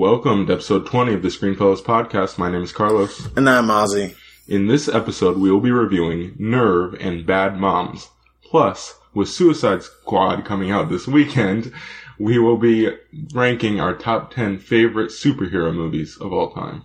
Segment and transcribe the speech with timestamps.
[0.00, 2.38] Welcome to episode 20 of the Screenfellows podcast.
[2.38, 3.28] My name is Carlos.
[3.36, 4.16] And I'm Ozzy.
[4.48, 8.08] In this episode, we will be reviewing Nerve and Bad Moms.
[8.42, 11.70] Plus, with Suicide Squad coming out this weekend,
[12.18, 12.88] we will be
[13.34, 16.84] ranking our top 10 favorite superhero movies of all time.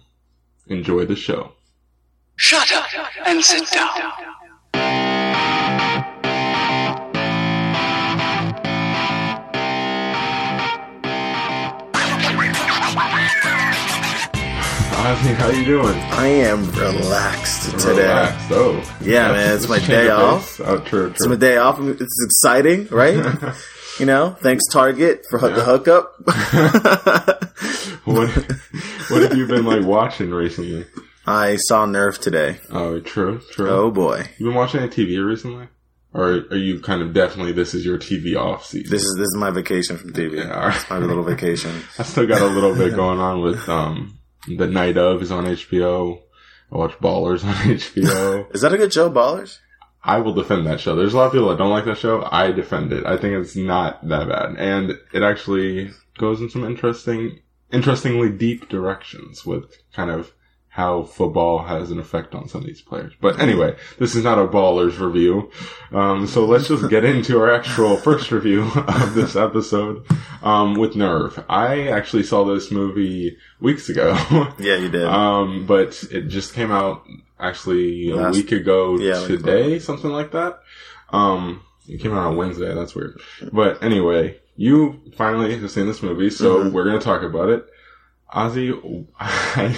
[0.68, 1.54] Enjoy the show.
[2.36, 2.88] Shut up
[3.26, 4.12] and sit down.
[15.06, 15.96] Ozzy, how you doing?
[15.96, 18.08] I am relaxed today.
[18.08, 18.48] Relaxed.
[18.50, 18.98] Oh.
[19.02, 20.60] Yeah, man, it's my day off.
[20.60, 21.10] Oh, true, true.
[21.12, 21.80] It's my day off.
[21.80, 23.24] It's exciting, right?
[24.00, 26.12] you know, thanks Target for the hookup.
[28.06, 28.30] what,
[29.12, 30.88] what have you been like watching recently?
[31.28, 32.60] I saw Nerve today.
[32.72, 33.70] Oh, true, true.
[33.70, 35.68] Oh boy, You been watching any TV recently?
[36.16, 38.90] Or are you kind of definitely this is your TV off season?
[38.90, 40.38] this is this is my vacation from TV.
[40.38, 40.76] Yeah.
[40.76, 41.84] It's my little vacation.
[42.00, 45.46] I still got a little bit going on with um the Night of is on
[45.46, 46.22] HBO.
[46.72, 48.54] I watch Ballers on HBO.
[48.54, 49.60] Is that a good show, Ballers?
[50.04, 50.96] I will defend that show.
[50.96, 52.28] There's a lot of people that don't like that show.
[52.32, 53.06] I defend it.
[53.06, 57.40] I think it's not that bad, and it actually goes in some interesting,
[57.72, 60.32] interestingly deep directions with kind of
[60.76, 63.14] how football has an effect on some of these players.
[63.22, 65.50] But anyway, this is not a ballers review.
[65.94, 70.06] Um, so let's just get into our actual first review of this episode,
[70.44, 71.42] um, with Nerve.
[71.48, 74.14] I actually saw this movie weeks ago.
[74.60, 75.06] Yeah, you did.
[75.06, 77.06] Um, but it just came out
[77.40, 80.60] actually a Last- week ago yeah, today, something like that.
[81.10, 82.74] Um, it came out on Wednesday.
[82.74, 83.22] That's weird.
[83.54, 86.72] But anyway, you finally have seen this movie, so Mhm.
[86.74, 87.66] we're going to talk about it.
[88.34, 89.78] Ozzy, I,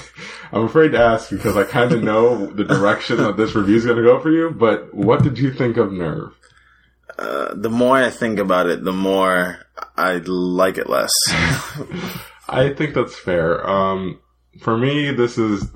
[0.52, 3.86] I'm afraid to ask because I kind of know the direction that this review is
[3.86, 6.34] going to go for you, but what did you think of Nerve?
[7.18, 9.60] uh, the more I think about it, the more
[9.96, 11.12] I like it less.
[12.50, 13.68] I think that's fair.
[13.68, 14.20] Um,
[14.62, 15.70] for me, this is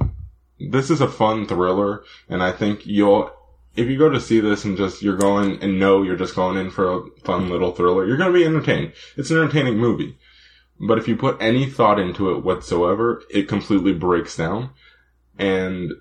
[0.59, 3.31] this is a fun thriller, and I think you'll
[3.75, 6.57] if you go to see this and just you're going and know you're just going
[6.57, 8.93] in for a fun little thriller, you're going to be entertained.
[9.17, 10.17] It's an entertaining movie,
[10.87, 14.71] but if you put any thought into it whatsoever, it completely breaks down.
[15.37, 15.91] And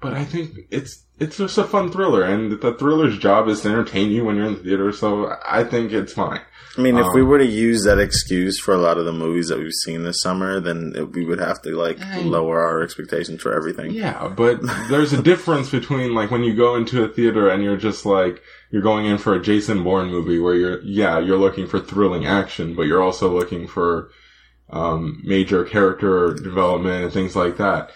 [0.00, 3.68] but I think it's it's just a fun thriller, and the thriller's job is to
[3.68, 4.92] entertain you when you're in the theater.
[4.92, 6.40] So I think it's fine.
[6.76, 9.12] I mean, if we Um, were to use that excuse for a lot of the
[9.12, 12.24] movies that we've seen this summer, then it, we would have to like Hey.
[12.24, 13.90] lower our expectations for everything.
[13.92, 17.76] Yeah, but there's a difference between like when you go into a theater and you're
[17.76, 21.68] just like you're going in for a Jason Bourne movie where you're yeah you're looking
[21.68, 24.10] for thrilling action, but you're also looking for
[24.70, 27.90] um, major character development and things like that.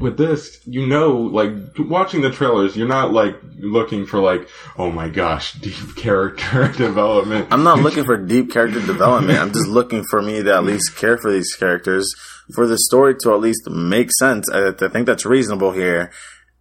[0.00, 4.90] With this, you know, like watching the trailers, you're not like looking for like, oh
[4.90, 7.48] my gosh, deep character development.
[7.50, 9.38] I'm not looking for deep character development.
[9.38, 12.10] I'm just looking for me to at least care for these characters,
[12.54, 14.50] for the story to at least make sense.
[14.50, 16.10] I, I think that's reasonable here,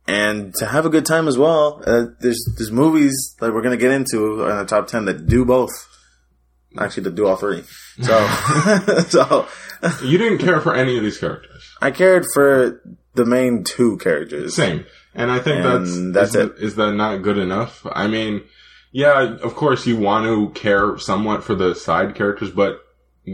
[0.09, 1.83] and to have a good time as well.
[1.85, 5.45] Uh, there's there's movies that we're gonna get into in the top ten that do
[5.45, 5.71] both.
[6.77, 7.63] Actually, to do all three.
[8.01, 8.27] So,
[9.09, 9.47] so
[10.03, 11.75] you didn't care for any of these characters.
[11.81, 12.81] I cared for
[13.13, 14.55] the main two characters.
[14.55, 14.85] Same.
[15.15, 17.85] And I think And that's, that's is, is that not good enough?
[17.91, 18.43] I mean,
[18.91, 22.79] yeah, of course you want to care somewhat for the side characters, but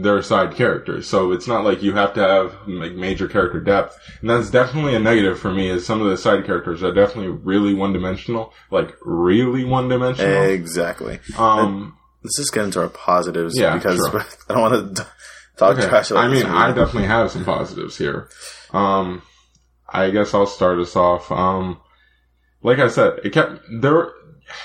[0.02, 1.06] they're side characters.
[1.08, 3.98] So it's not like you have to have like major character depth.
[4.20, 7.30] And that's definitely a negative for me is some of the side characters are definitely
[7.30, 10.42] really one dimensional, like really one dimensional.
[10.44, 11.20] Exactly.
[11.38, 14.20] um, Let's just get into our positives Yeah, because sure.
[14.48, 15.06] I don't want to
[15.56, 15.88] talk Okay.
[15.88, 16.10] trash.
[16.10, 16.46] About I mean.
[16.46, 18.28] I definitely have some positives here.
[18.72, 19.22] Um,
[19.88, 21.30] I guess I'll start us off.
[21.30, 21.80] Um,
[22.62, 24.10] like I said, it kept there.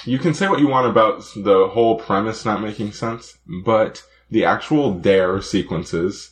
[0.06, 4.46] You can say what you want about the whole premise not making sense, but the
[4.46, 6.32] actual dare sequences,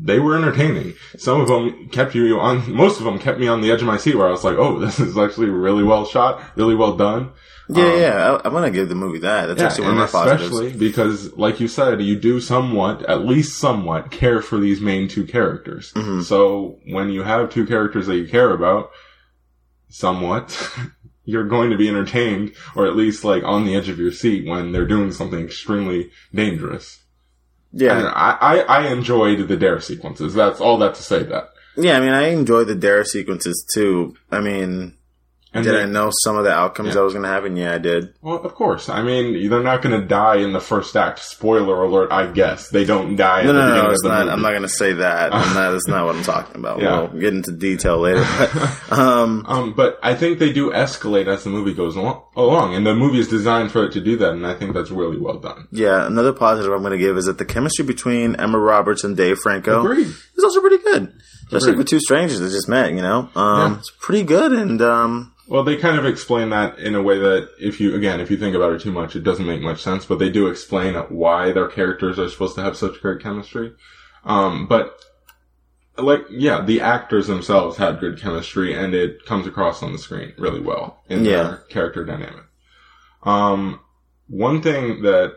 [0.00, 0.94] they were entertaining.
[1.18, 2.72] Some of them kept you on.
[2.72, 4.56] Most of them kept me on the edge of my seat, where I was like,
[4.56, 7.30] "Oh, this is actually really well shot, really well done."
[7.70, 8.38] Yeah, Um, yeah.
[8.42, 9.46] I, I'm gonna give the movie that.
[9.46, 10.44] That's actually one of my positives.
[10.44, 15.06] especially because, like you said, you do somewhat, at least somewhat, care for these main
[15.08, 15.92] two characters.
[15.92, 16.22] Mhm.
[16.24, 18.90] So when you have two characters that you care about,
[19.90, 20.70] somewhat,
[21.24, 24.46] you're going to be entertained, or at least like on the edge of your seat
[24.46, 26.97] when they're doing something extremely dangerous.
[27.80, 30.34] Yeah, And I, I, I enjoyed the dare sequences.
[30.34, 31.50] That's all that to say that.
[31.76, 31.96] yeah.
[31.96, 34.16] I mean, I enjoy the dare sequences too.
[34.30, 34.94] I mean,
[35.54, 36.94] And did they- I know some of the outcomes Yeah.
[36.96, 37.56] that was gonna happen?
[37.56, 38.10] Yeah, I did.
[38.20, 38.88] Well, of course.
[38.90, 41.20] I mean, they're not going to die in the first act.
[41.20, 42.68] Spoiler alert, I guess.
[42.68, 43.86] They don't die No, no, beginning no.
[43.86, 44.18] of It's the not.
[44.20, 44.30] movie.
[44.32, 45.30] I'm not gonna say that.
[45.30, 46.78] Not, that's not what I'm talking about.
[46.82, 47.08] Yeah.
[47.10, 48.24] We'll get into detail later.
[48.38, 52.86] But, um, Um, but I think they do escalate as the movie goes along, and
[52.86, 55.38] the movie is designed for it to do that, and I think that's really well
[55.38, 55.66] done.
[55.72, 56.06] yeah.
[56.06, 59.80] Another positive I'm gonna give is that the chemistry between Emma Roberts and Dave Franco
[59.80, 60.08] Agreed.
[60.44, 61.12] also pretty good,
[61.48, 61.84] especially Agreed.
[61.84, 62.92] for two strangers that just met.
[62.92, 63.78] You know, um, Yeah.
[63.78, 67.48] it's pretty good, and um, Well, they kind of explain that in a way that
[67.58, 70.04] if you, again, if you think about it too much, it doesn't make much sense,
[70.04, 73.72] but they do explain why their characters are supposed to have such great chemistry.
[74.24, 75.02] Um, but,
[75.96, 80.34] like, yeah, the actors themselves had good chemistry and it comes across on the screen
[80.36, 81.42] really well in Yeah.
[81.44, 82.44] their character dynamic.
[83.22, 83.80] Um,
[84.28, 85.32] one thing that,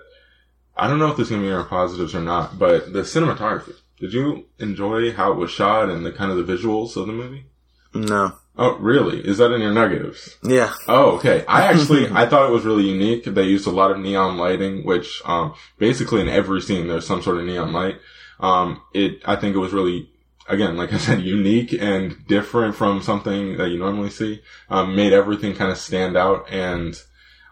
[0.75, 3.01] I don't know if this is going to be our positives or not, but the
[3.03, 3.75] cinematography.
[4.01, 7.13] Did you enjoy how it was shot and the kind of the visuals of the
[7.13, 7.45] movie?
[7.93, 9.19] no, Oh, really?
[9.25, 10.35] Is that in your negatives?
[10.43, 11.45] yeah, Oh, okay.
[11.47, 13.23] I actually, I thought it was really unique.
[13.23, 17.21] They used a lot of neon lighting, which, um, basically in every scene there's some
[17.21, 17.97] sort of neon light.
[18.41, 20.09] Um, it, I think it was really,
[20.49, 24.41] again, like I said, unique and different from something that you normally see.
[24.69, 26.95] Um, made everything kind of stand out and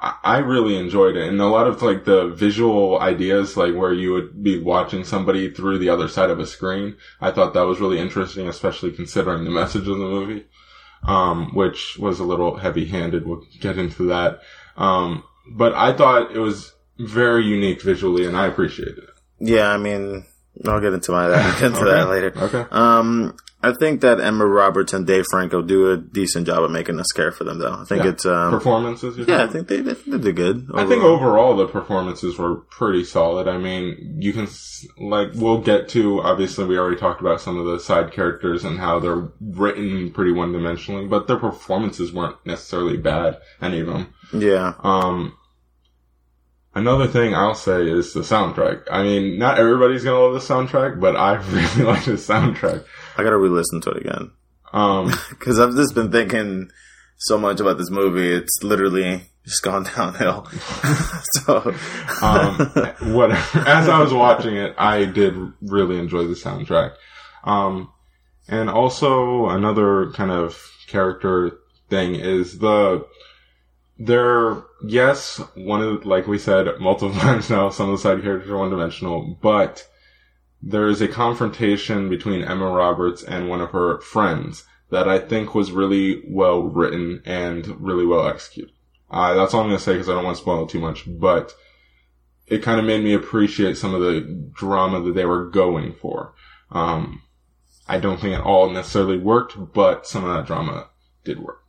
[0.02, 1.28] I, really enjoyed it.
[1.28, 5.52] And a lot of like the visual ideas, like where you would be watching somebody
[5.52, 6.96] through the other side of a screen.
[7.20, 10.46] I thought that was really interesting, especially considering the message of the movie
[11.04, 13.26] um, which was a little heavy handed.
[13.26, 14.42] We'll get into that.
[14.78, 19.10] Um, but I thought it was very unique visually and I appreciated it.
[19.40, 19.70] yeah.
[19.70, 20.26] I mean,
[20.66, 22.34] I'll get into my that into that later.
[22.36, 22.66] Okay.
[22.72, 26.98] Um, I think that Emma Roberts and Dave Franco do a decent job of making
[26.98, 27.74] us care for them, though.
[27.74, 28.10] I think Yeah.
[28.12, 29.18] it's um, Performances?
[29.18, 29.68] you yeah, I think?
[29.68, 30.70] they, they, they did good.
[30.74, 31.50] I think overall.
[31.52, 33.50] overall the performances were pretty solid.
[33.50, 34.48] I mean, you can,
[34.98, 38.80] like, we'll get to, obviously we already talked about some of the side characters and
[38.80, 44.14] how they're written pretty one dimensionally, but their performances weren't necessarily bad, any of them.
[44.34, 45.34] yeah, Um,
[46.76, 48.84] another thing I'll say is the soundtrack.
[48.92, 52.86] I mean, not everybody's gonna love the soundtrack, but I really like the soundtrack.
[53.20, 54.32] I gotta re-listen to it again
[54.72, 56.72] Um, because I've just been thinking
[57.18, 58.32] so much about this movie.
[58.34, 60.48] It's literally just gone downhill.
[61.44, 61.74] so,
[62.22, 62.56] um,
[63.14, 63.60] whatever.
[63.68, 66.94] As I was watching it, I did really enjoy the soundtrack.
[67.44, 67.92] Um,
[68.48, 70.58] and also another kind of
[70.88, 73.06] character thing is the,
[73.98, 78.50] there, yes, one of, like we said multiple times now, some of the side characters
[78.50, 79.86] are one dimensional, but
[80.62, 85.54] there is a confrontation between Emma Roberts and one of her friends that I think
[85.56, 88.74] was really well written and really well executed.
[89.12, 90.80] Uh, that's all I'm going to say because I don't want to spoil it too
[90.80, 91.54] much, but
[92.48, 94.22] it kind of made me appreciate some of the
[94.54, 96.34] drama that they were going for.
[96.72, 97.22] Um,
[97.88, 100.90] I don't think it all necessarily worked, but some of that drama
[101.24, 101.64] did work.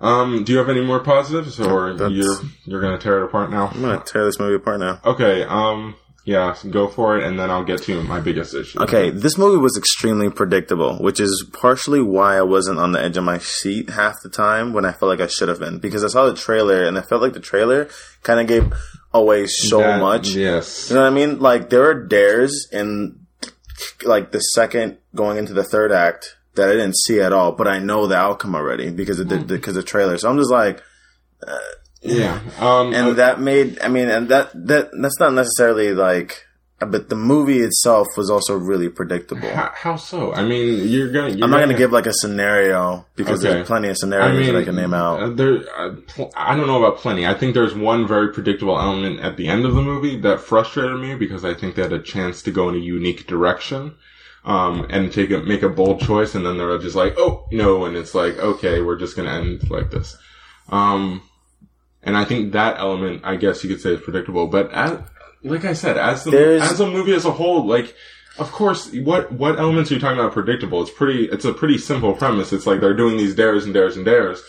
[0.00, 3.50] Um, do you have any more positives, or That's- you're you're gonna tear it apart
[3.50, 3.68] now?
[3.74, 5.00] I'm gonna tear this movie apart now.
[5.04, 5.42] Okay.
[5.42, 5.96] Um.
[6.28, 6.54] Yeah.
[6.70, 8.82] go for it, and then I'll get to my biggest issue.
[8.82, 13.16] Okay, this movie was extremely predictable, which is partially why I wasn't on the edge
[13.16, 15.78] of my seat half the time when I felt like I should have been.
[15.78, 17.88] Because I saw the trailer and I felt like the trailer
[18.22, 18.72] kind of gave
[19.14, 20.28] away so That- much.
[20.28, 20.90] Yes.
[20.90, 21.38] You know what I mean?
[21.40, 23.20] Like there are dares in
[24.04, 27.66] like the second going into the third act that I didn't see at all, but
[27.66, 29.46] I know the outcome already because of the hmm.
[29.46, 30.18] because of the trailer.
[30.18, 30.82] So I'm just like,
[31.46, 31.58] uh,
[32.02, 32.40] Yeah.
[32.60, 32.94] Um.
[32.94, 36.44] and that made I mean, and that that that's not necessarily like,
[36.80, 39.48] but the movie itself was also really predictable.
[39.50, 40.32] how, how so?
[40.32, 41.30] I mean, you're gonna.
[41.30, 43.54] You're I'm not going to give like a scenario because Okay.
[43.54, 45.20] there's plenty of scenarios that I can name out.
[45.20, 47.26] uh, There, uh, pl- I don't know about plenty.
[47.26, 51.00] I think there's one very predictable element at the end of the movie that frustrated
[51.00, 53.96] me because I think they had a chance to go in a unique direction,
[54.44, 57.86] um, and take a make a bold choice, and then they're just like, oh no,
[57.86, 60.16] and it's like, okay, we're just gonna end like this.
[60.68, 61.22] Um,
[62.02, 64.46] and I think that element, I guess you could say, is predictable.
[64.46, 64.98] But as,
[65.42, 67.94] like I said, as the There's- as a movie as a whole, like.
[68.38, 70.80] Of course, what what elements are you talking about predictable?
[70.80, 71.24] It's pretty.
[71.24, 72.52] It's a pretty simple premise.
[72.52, 74.40] It's like they're doing these dares and dares and dares.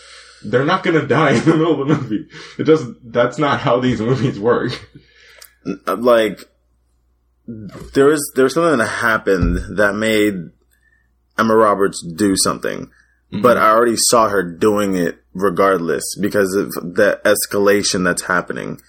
[0.44, 2.28] They're not going to die in the middle of the movie.
[2.56, 3.12] It doesn't.
[3.12, 4.70] That's not how these movies work.
[5.88, 6.48] Like
[7.48, 10.34] there was there was something that happened that made
[11.36, 12.92] Emma Roberts do something,
[13.32, 18.80] but I already saw her doing it regardless because of the escalation that's happening.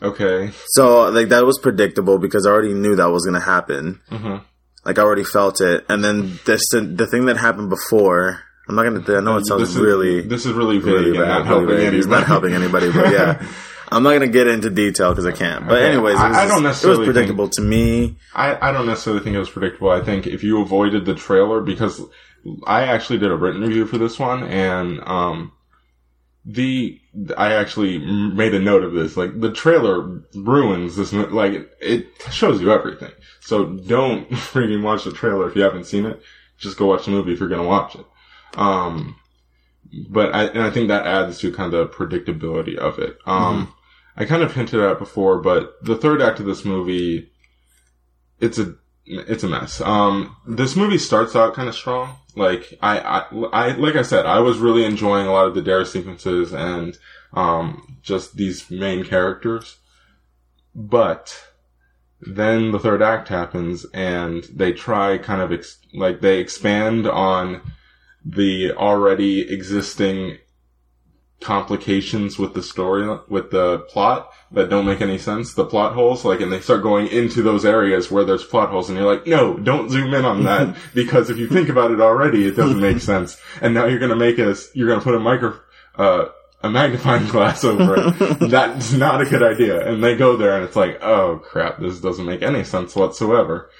[0.00, 0.50] Okay.
[0.70, 4.00] So like that was predictable because I already knew that was going to happen.
[4.08, 4.36] hmm
[4.84, 8.40] Like I already felt it, and then this the thing that happened before.
[8.68, 9.16] I'm not going to.
[9.16, 11.68] I know it sounds This is really This is really vague really bad, not helping
[11.68, 11.78] vague.
[11.78, 11.98] anybody.
[11.98, 13.44] It's not helping anybody, but yeah.
[13.92, 15.66] I'm not going to get into detail because I can't.
[15.68, 15.88] But Okay.
[15.92, 16.94] anyways, it I- was, I don't necessarily.
[16.94, 18.16] it was think- predictable to me.
[18.34, 19.90] I, I don't necessarily think it was predictable.
[19.90, 22.00] I think if you avoided the trailer, because
[22.66, 25.52] I actually did a written review for this one, and um,
[26.44, 27.00] the
[27.36, 29.16] I actually made a note of this.
[29.16, 31.12] Like the trailer ruins this.
[31.12, 33.12] Like it shows you everything.
[33.40, 36.20] So don't freaking watch the trailer if you haven't seen it.
[36.58, 38.06] Just go watch the movie if you're gonna watch it.
[38.54, 39.16] Um,
[40.08, 43.18] but I and I think that adds to kind of the predictability of it.
[43.26, 43.72] Um,
[44.16, 47.30] I kind of hinted at it before, but the third act of this movie,
[48.40, 48.74] it's a
[49.06, 49.80] it's a mess.
[49.80, 52.16] Um, this movie starts out kind of strong.
[52.34, 55.62] Like I, I, I, like I said, I was really enjoying a lot of the
[55.62, 56.98] dare sequences and
[57.34, 59.78] um, just these main characters.
[60.74, 61.48] But
[62.20, 67.60] then the third act happens, and they try kind of ex- like they expand on
[68.24, 70.38] the already existing
[71.42, 76.24] complications with the story, with the plot that don't make any sense, the plot holes,
[76.24, 79.26] like, and they start going into those areas where there's plot holes and you're like,
[79.26, 82.80] no, don't zoom in on that because if you think about it already, it doesn't
[82.80, 83.40] make sense.
[83.60, 85.58] And now you're gonna make us, you're gonna put a micro,
[85.96, 86.26] uh,
[86.62, 88.50] a magnifying glass over it.
[88.50, 89.86] That's not a good idea.
[89.86, 93.70] And they go there and it's like, oh crap, this doesn't make any sense whatsoever.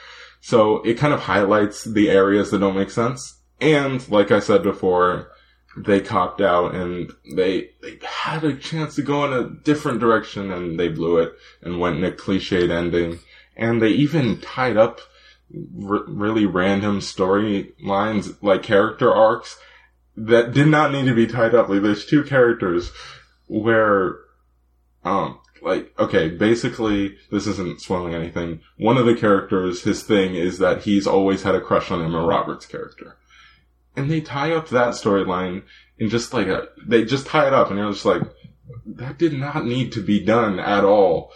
[0.41, 3.39] So it kind of highlights the areas that don't make sense.
[3.61, 5.32] And like I said before,
[5.77, 10.51] they copped out and they they had a chance to go in a different direction
[10.51, 13.21] and they blew it and went in a cliched ending.
[13.57, 15.01] And they even tied up
[15.55, 19.59] r- really random storylines, like character arcs
[20.17, 21.69] that did not need to be tied up.
[21.69, 22.93] Like there's two characters
[23.47, 24.17] where,
[25.05, 28.61] um, like, okay, basically, this isn't spoiling anything.
[28.79, 32.25] One of the characters, his thing is that he's always had a crush on Emma
[32.25, 33.17] Roberts' character
[33.97, 35.63] and they tie up that storyline
[35.99, 38.23] in just like a they just tie it up and you're just like
[38.87, 41.31] that did not need to be done at all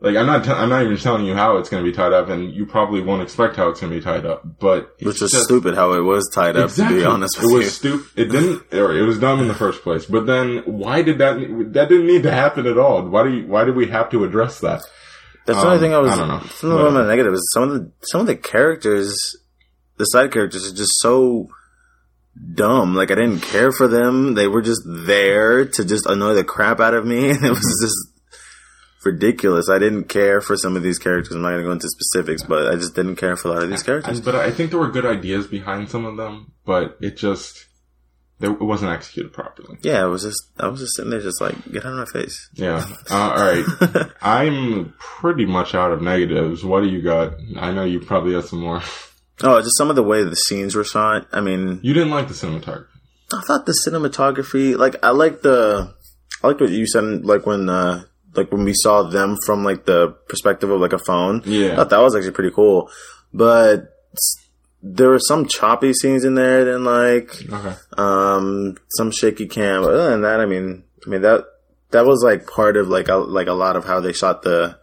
[0.00, 2.12] like i'm not t- i'm not even telling you how it's going to be tied
[2.12, 5.04] up and you probably won't expect how it's going to be tied up but it's
[5.06, 7.74] Which is just- stupid how it was tied up, to be honest with it was
[7.76, 11.18] stupid it didn't or it was dumb in the first place but then why did
[11.18, 11.36] that
[11.72, 14.24] that didn't need to happen at all why do you why did we have to
[14.24, 14.82] address that
[15.46, 16.10] That's the only Um, thing I was.
[16.12, 16.40] I don't know.
[16.56, 17.34] Some of are negative.
[17.34, 19.36] Is some of the some of the characters,
[19.98, 21.48] the side characters, are just so
[22.54, 22.94] dumb.
[22.94, 24.34] Like I didn't care for them.
[24.34, 27.80] They were just there to just annoy the crap out of me, and it was
[27.82, 28.14] just
[29.04, 29.68] ridiculous.
[29.68, 31.34] I didn't care for some of these characters.
[31.34, 33.62] I'm not going to go into specifics, but I just didn't care for a lot
[33.62, 34.20] of these characters.
[34.20, 37.66] But I think there were good ideas behind some of them, but it just
[38.40, 39.78] it wasn't executed properly.
[39.82, 42.20] Yeah, I was just I was just sitting there, just like get out of my
[42.20, 42.50] face.
[42.54, 42.84] Yeah.
[43.10, 44.10] Uh, all right.
[44.22, 46.64] I'm pretty much out of negatives.
[46.64, 47.34] What do you got?
[47.56, 48.82] I know you probably have some more.
[49.42, 51.26] Oh, just some of the way the scenes were shot.
[51.32, 52.86] I mean, You didn't like the cinematography.
[53.32, 55.92] I thought the cinematography, like I like the,
[56.42, 59.86] I like what you said, like when, uh, like when we saw them from like
[59.86, 61.42] the perspective of like a phone.
[61.44, 61.72] Yeah.
[61.72, 62.90] I thought that was actually pretty cool.
[63.32, 63.90] But
[64.82, 67.74] there were some choppy scenes in there, and like, Okay.
[67.96, 69.82] um, some shaky cam.
[69.82, 71.44] But other than that, I mean, I mean that
[71.90, 74.78] that was like part of like a, like a lot of how they shot the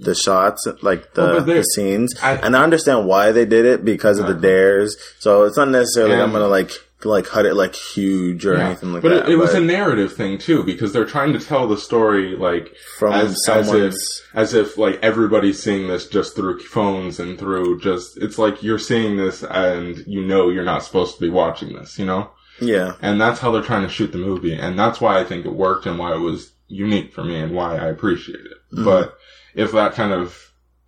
[0.00, 2.14] the shots, like the, Well, the scenes.
[2.22, 4.96] I- and I understand why they did it because of the dares.
[5.18, 6.70] So it's not necessarily like I'm gonna like
[7.02, 8.66] like cut it like huge or Yeah.
[8.66, 9.28] anything like but that.
[9.28, 12.74] it, it was a narrative thing too, because they're trying to tell the story like
[12.98, 13.94] from as, as if
[14.34, 18.78] as if like everybody's seeing this just through phones and through just it's like you're
[18.78, 22.30] seeing this and you know you're not supposed to be watching this, you know.
[22.60, 22.92] yeah.
[23.00, 24.54] And that's how they're trying to shoot the movie.
[24.54, 27.52] And that's why I think it worked and why it was unique for me and
[27.54, 28.58] why I appreciate it.
[28.74, 28.84] Mm-hmm.
[28.84, 29.14] But
[29.54, 30.36] if that kind of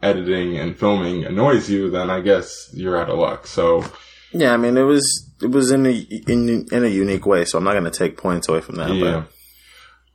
[0.03, 3.47] editing and filming annoys you, then I guess you're out of luck.
[3.47, 3.85] So,
[4.33, 5.05] Yeah, I mean it was
[5.43, 5.93] it was in a
[6.29, 8.95] in in a unique way, so I'm not gonna take points away from that.
[8.95, 9.25] yeah.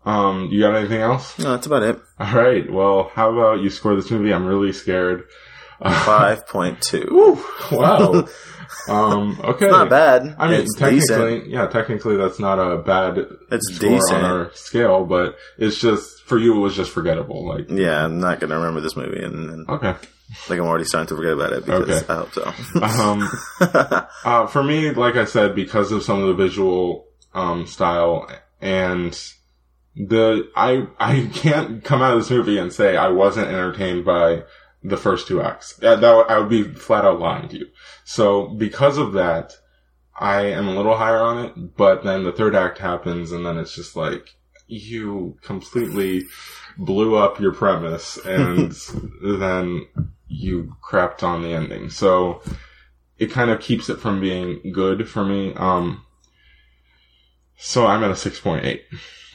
[0.05, 1.37] Um, you got anything else?
[1.37, 1.99] No, that's about it.
[2.17, 2.71] All right.
[2.71, 4.33] Well, how about you score this movie?
[4.33, 5.25] I'm really scared.
[5.83, 7.37] Five point two.
[7.71, 8.25] Wow.
[8.89, 9.67] um, okay.
[9.67, 10.35] Not bad.
[10.39, 10.99] I mean, it's technically,
[11.39, 11.47] decent.
[11.49, 13.17] yeah, technically that's not a bad
[13.51, 14.23] It's score decent.
[14.23, 17.47] on our scale, but it's just, for you, it was just forgettable.
[17.47, 19.95] Like, Yeah, I'm not gonna remember this movie, and, and okay.
[20.49, 22.13] like I'm already starting to forget about it because Okay.
[22.13, 22.53] I hope so.
[22.81, 23.29] Um,
[24.25, 28.29] uh, for me, like I said, because of some of the visual um, style
[28.61, 29.17] and
[29.95, 34.43] the I I can't come out of this movie and say I wasn't entertained by
[34.83, 35.75] the first two acts.
[35.77, 37.67] That, that I would be flat out lying to you.
[38.05, 39.53] So because of that,
[40.19, 41.75] I am a little higher on it.
[41.77, 44.35] But then the third act happens, and then it's just like
[44.67, 46.25] you completely
[46.77, 48.71] blew up your premise, and
[49.23, 49.87] then
[50.27, 51.89] you crapped on the ending.
[51.89, 52.41] So
[53.17, 55.53] it kind of keeps it from being good for me.
[55.55, 56.05] Um,
[57.57, 58.81] so I'm at a 6.8.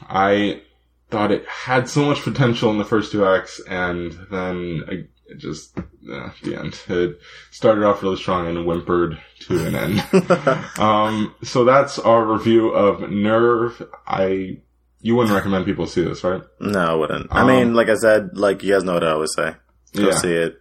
[0.07, 0.61] I
[1.09, 4.93] thought it had so much potential in the first two acts, and then I,
[5.25, 6.79] it just, uh, the end.
[6.87, 7.19] It
[7.51, 10.03] started off really strong and whimpered to an end.
[10.79, 13.83] um, so that's our review of Nerve.
[14.07, 14.61] I,
[15.03, 16.41] you wouldn't recommend people see this, right?
[16.59, 17.27] no, I wouldn't.
[17.31, 19.55] I Um, mean, like I said, like you guys know what I always say.
[19.95, 20.15] Go Yeah.
[20.17, 20.59] see it.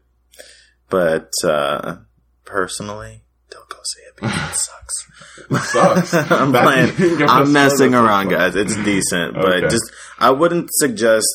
[0.90, 1.96] But uh
[2.44, 5.72] personally, don't go see it because it sucks.
[5.72, 6.14] Sucks.
[6.30, 7.22] I'm That- playing.
[7.28, 8.54] I'm messing around, guys.
[8.56, 9.68] It's decent, but Okay.
[9.68, 11.26] just I wouldn't suggest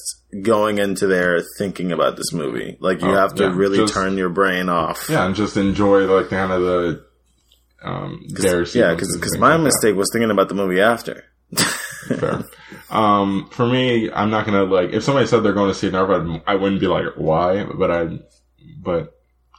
[0.44, 2.78] going into there thinking about this movie.
[2.80, 5.08] Like you Oh, have to yeah, really just- turn your brain off.
[5.10, 7.04] Yeah, and just enjoy like kind of the
[7.84, 9.64] um dare Yeah, because my like that.
[9.64, 11.24] mistake was thinking about the movie after.
[12.08, 12.44] Fair.
[12.90, 16.10] Um, for me, I'm not gonna like if somebody said they're going to see Nerve,
[16.12, 18.20] I'd, I wouldn't be like why, but I,
[18.82, 19.14] but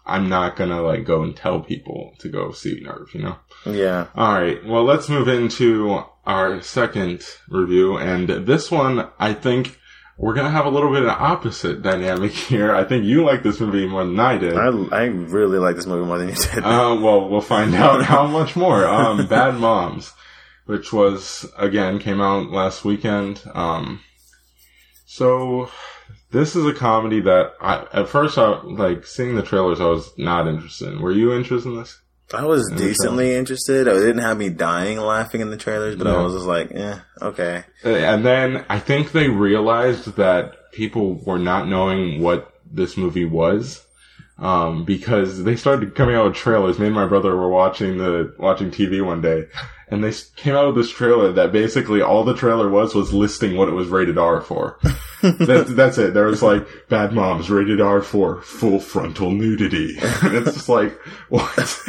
[0.06, 3.08] I'm not gonna like go and tell people to go see Nerve.
[3.14, 3.36] You know.
[3.66, 4.64] yeah, All right.
[4.64, 9.78] Well, let's move into our second review, and this one I think
[10.16, 12.74] we're gonna have a little bit of opposite dynamic here.
[12.74, 14.56] I think you like this movie more than I did.
[14.56, 16.64] I I really like this movie more than you did.
[16.64, 18.84] Uh, well, we'll find out how much more.
[18.86, 20.12] Um, Bad Moms,
[20.68, 23.40] which was again came out last weekend.
[23.54, 24.02] Um,
[25.06, 25.70] so
[26.30, 29.80] this is a comedy that I at first I like seeing the trailers.
[29.80, 30.92] I was not interested.
[30.92, 31.00] in.
[31.00, 31.98] Were you interested in this?
[32.34, 33.86] I was the decently interested.
[33.86, 36.98] It didn't have me dying laughing in the trailers, but I was just like, eh,
[37.22, 37.64] okay.
[37.82, 43.82] And then I think they realized that people were not knowing what this movie was.
[44.38, 46.78] Um, because they started coming out with trailers.
[46.78, 49.46] Me and my brother were watching the, watching TV one day
[49.90, 53.56] and they came out with this trailer that basically all the trailer was was listing
[53.56, 54.78] what it was rated R for.
[55.22, 56.14] that, that's it.
[56.14, 59.96] There was like, Bad Moms rated R for full frontal nudity.
[60.22, 60.98] and it's just like,
[61.30, 61.56] what?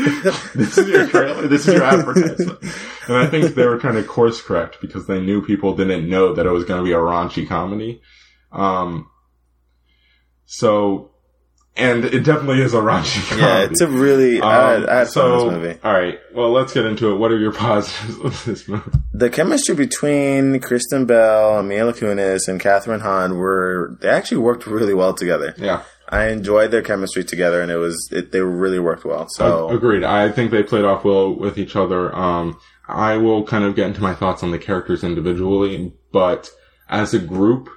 [0.55, 1.47] this is your trailer?
[1.47, 2.59] This is your advertisement.
[3.07, 6.33] And I think they were kind of course correct because they knew people didn't know
[6.33, 8.01] that it was going to be a raunchy comedy.
[8.51, 9.09] Um,
[10.45, 11.11] so,
[11.75, 13.47] and it definitely is a raunchy comedy.
[13.47, 14.41] Yeah, it's a really.
[14.41, 15.79] I, I had fun this movie.
[15.83, 16.19] all right.
[16.33, 17.15] Well, let's get into it.
[17.15, 18.91] What are your positives of this movie?
[19.13, 24.93] The chemistry between Kristen Bell, Mila Kunis, and Kathryn Hahn were they actually worked really
[24.93, 25.53] well together.
[25.57, 29.27] Yeah, I enjoyed their chemistry together, and it was it, they really worked well.
[29.29, 30.03] So agreed.
[30.03, 32.13] I think they played off well with each other.
[32.15, 36.49] Um, I will kind of get into my thoughts on the characters individually, but
[36.89, 37.69] as a group,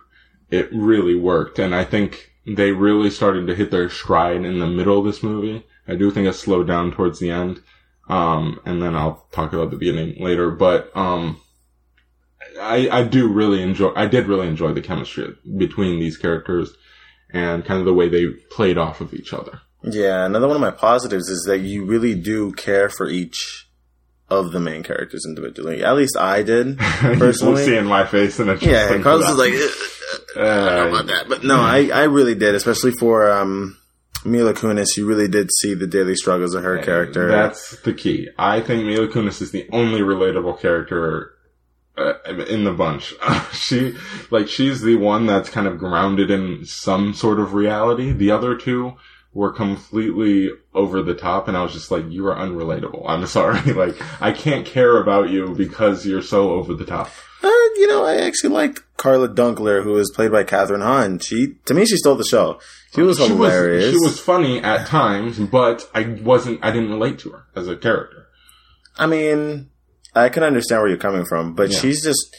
[0.50, 4.66] it really worked, and I think they really started to hit their stride in the
[4.66, 5.64] middle of this movie.
[5.86, 7.60] I do think it slowed down towards the end.
[8.08, 11.40] Um, and then I'll talk about the beginning later, but, um,
[12.60, 16.74] I, I do really enjoy, I did really enjoy the chemistry between these characters
[17.32, 19.60] and kind of the way they played off of each other.
[19.82, 23.61] yeah, another one of my positives is that you really do care for each
[24.38, 25.82] of the main characters individually.
[25.84, 27.64] At least I did personally.
[27.64, 29.70] see in my face and it's yeah, Carlos is like, "Ugh,
[30.36, 33.78] I don't know Uh, about that, but no, I I really did, especially for um.
[34.24, 37.26] Mila Kunis, you really did see the daily struggles of her character.
[37.26, 38.28] That's the key.
[38.38, 41.32] I think Mila Kunis is the only relatable character
[41.98, 42.12] uh,
[42.48, 43.14] in the bunch.
[43.52, 43.96] she,
[44.30, 48.12] like, she's the one that's kind of grounded in some sort of reality.
[48.12, 48.92] The other two
[49.34, 53.04] were completely over the top, and I was just like, you are unrelatable.
[53.06, 53.60] I'm sorry.
[53.72, 57.08] like, I can't care about you because you're so over the top.
[57.42, 61.18] Uh, you know, I actually liked Carla Dunkler, who was played by Kathryn Hahn.
[61.18, 62.60] She, to me, she stole the show.
[62.94, 63.86] She was She hilarious.
[63.86, 67.66] was, she was funny at times, but I wasn't, I didn't relate to her as
[67.68, 68.26] a character.
[68.98, 69.70] I mean,
[70.14, 71.78] I can understand where you're coming from, but Yeah.
[71.78, 72.36] she's just.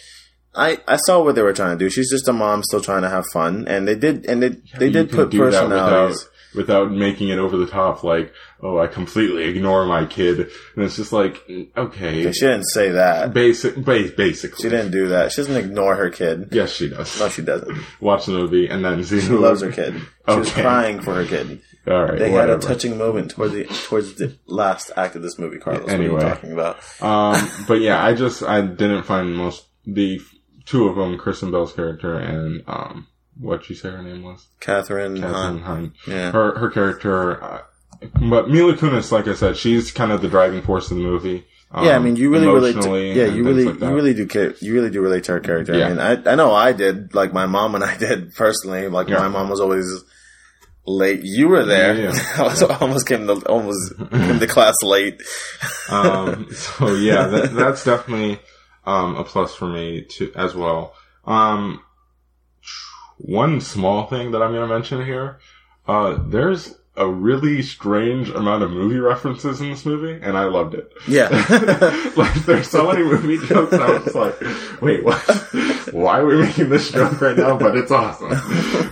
[0.56, 1.90] I, I saw what they were trying to do.
[1.90, 4.92] She's just a mom still trying to have fun, and they did, and they they
[4.92, 6.30] did put personalities.
[6.56, 10.40] Without, making it over the top, like, oh, I completely ignore my kid.
[10.76, 11.42] And it's just like,
[11.78, 12.32] okay.
[12.32, 13.34] She didn't say that.
[13.34, 14.62] Basic, ba- basically.
[14.64, 15.32] She didn't do that.
[15.32, 16.50] She doesn't ignore her kid.
[16.52, 17.20] Yes, she does.
[17.20, 17.78] No, she doesn't.
[18.00, 19.96] Watch the movie and then see She loves her kid.
[20.30, 21.62] She was crying for her kid.
[21.86, 22.52] All right, They whatever.
[22.54, 25.82] had a touching moment towards the towards the last act of this movie, Carlos.
[25.84, 26.24] What are Anyway.
[26.24, 26.78] you talking about?
[27.02, 30.22] um, but yeah, I just, I didn't find most, the
[30.66, 33.08] two of them, Kristen Bell's character and, um,
[33.40, 34.48] what you say her name was?
[34.62, 35.60] Kathryn, Kathryn Hahn.
[35.60, 35.94] Hahn.
[36.08, 36.32] Yeah.
[36.32, 37.62] Her, her character, uh,
[38.20, 41.46] but Mila Kunis, like I said, she's kind of the driving force of the movie.
[41.72, 42.82] Um, Yeah, I mean, you really relate.
[42.82, 44.54] To, yeah, you really, like you really do care.
[44.60, 45.76] You really do relate to her character.
[45.78, 45.86] Yeah.
[45.86, 47.16] I mean, I, I know I did.
[47.16, 48.88] Like my mom and I did personally.
[48.90, 49.20] Like Yeah.
[49.20, 50.04] my mom was always
[50.86, 51.22] late.
[51.24, 51.96] You were there.
[51.96, 55.22] Yeah, I was almost came to almost came to class late.
[55.90, 58.40] um, so yeah, that, that's definitely
[58.86, 60.94] um, a plus for me too as well.
[61.26, 61.82] Um,
[63.18, 65.40] one small thing that I'm going to mention here,
[65.88, 70.76] uh, there's a really strange amount of movie references in this movie, and I loved
[70.76, 70.92] it.
[71.08, 71.30] Yeah.
[72.16, 73.74] like there's so many movie jokes.
[73.74, 75.20] I was like, wait, what?
[75.92, 77.58] Why are we making this joke right now?
[77.58, 78.32] But it's awesome.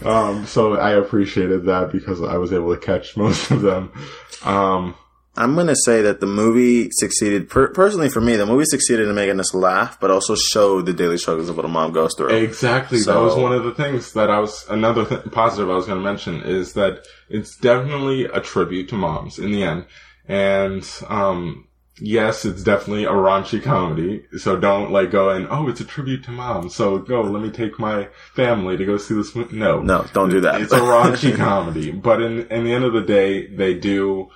[0.05, 3.91] Um, so I appreciated that because I was able to catch most of them.
[4.43, 4.95] Um,
[5.37, 7.49] I'm gonna say that the movie succeeded.
[7.49, 10.93] Per- personally, for me, the movie succeeded in making us laugh, but also showed the
[10.93, 12.29] daily struggles of what a mom goes through.
[12.29, 12.99] Exactly.
[12.99, 15.99] that was one of the things that I was another th- positive I was going
[15.99, 19.85] to mention is that it's definitely a tribute to moms in the end,
[20.27, 21.65] and um,
[21.97, 24.25] yes, it's definitely a raunchy comedy.
[24.37, 26.69] So don't like go and oh, it's a tribute to mom.
[26.69, 29.33] So go, let me take my family to go see this.
[29.33, 30.59] mo-" No, No, don't do that.
[30.61, 34.29] It's a raunchy comedy, but in in the end of the day, they do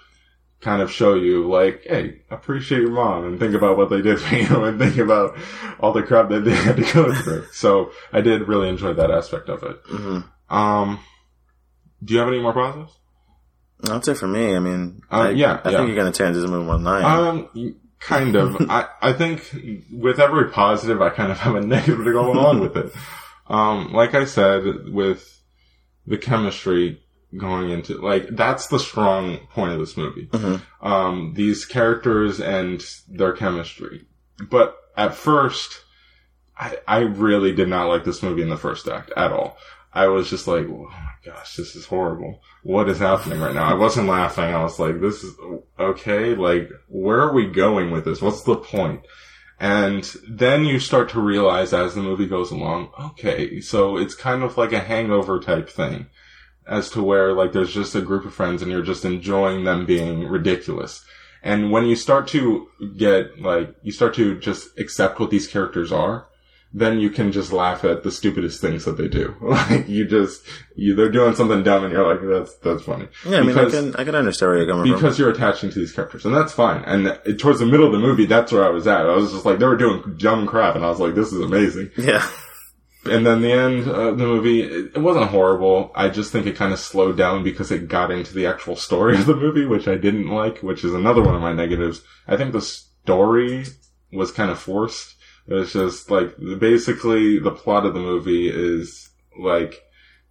[0.66, 4.20] kind of show you like, hey, appreciate your mom and think about what they did
[4.20, 5.38] for you and think about
[5.80, 7.46] all the crap that they had to go through.
[7.54, 9.80] so I did really enjoy that aspect of it.
[9.86, 11.00] hmm Um,
[12.04, 12.98] do you have any more positives?
[13.82, 14.56] That's it for me.
[14.56, 15.78] I mean, Uh, I, yeah, I yeah.
[15.78, 17.04] think you're gonna change this movie one nine.
[17.06, 18.58] Um, kind of.
[18.70, 19.56] I, I think
[19.92, 22.92] with every positive, I kind of have a negative to go along with it.
[23.48, 25.22] Um, like I said, with
[26.08, 27.02] the chemistry
[27.38, 30.28] going into, like, that's the strong point of this movie.
[30.32, 30.62] Mhm.
[30.82, 34.06] Um, these characters and their chemistry.
[34.50, 35.82] But at first,
[36.58, 39.58] I, I really did not like this movie in the first act at all.
[39.94, 42.42] I was just like, oh my gosh, this is horrible.
[42.64, 43.64] What is happening right now?
[43.64, 44.44] I wasn't laughing.
[44.44, 45.36] I was like, this is
[45.80, 46.36] okay.
[46.36, 48.22] Like, where are we going with this?
[48.22, 49.02] What's the point?
[49.58, 54.44] And then you start to realize as the movie goes along, okay, so it's kind
[54.44, 56.08] of like a hangover type thing
[56.68, 59.86] as to where like there's just a group of friends and you're just enjoying them
[59.86, 61.04] being ridiculous.
[61.44, 65.92] And when you start to get like, you start to just accept what these characters
[65.92, 66.28] are,
[66.74, 69.34] then you can just laugh at the stupidest things that they do.
[69.42, 70.42] Like you just,
[70.76, 73.08] you, they're doing something dumb and you're like, that's, that's funny.
[73.26, 75.00] yeah, I mean, because- I can I can understand where you're coming from.
[75.02, 76.84] because you're attaching to these characters, and that's fine.
[76.84, 79.06] And it- towards the middle of the movie, that's where I was at.
[79.06, 81.40] I was just like, they were doing dumb crap, and I was like, this is
[81.40, 81.92] amazing.
[81.96, 82.28] Yeah,
[83.06, 85.92] And then the end of the movie, it, it wasn't horrible.
[85.96, 89.16] I just think it kind of slowed down because it got into the actual story
[89.16, 92.02] of the movie, which I didn't like, which is another one of my negatives.
[92.28, 93.66] I think the story
[94.12, 95.16] was kind of forced.
[95.48, 99.82] It's just like, basically the plot of the movie is like,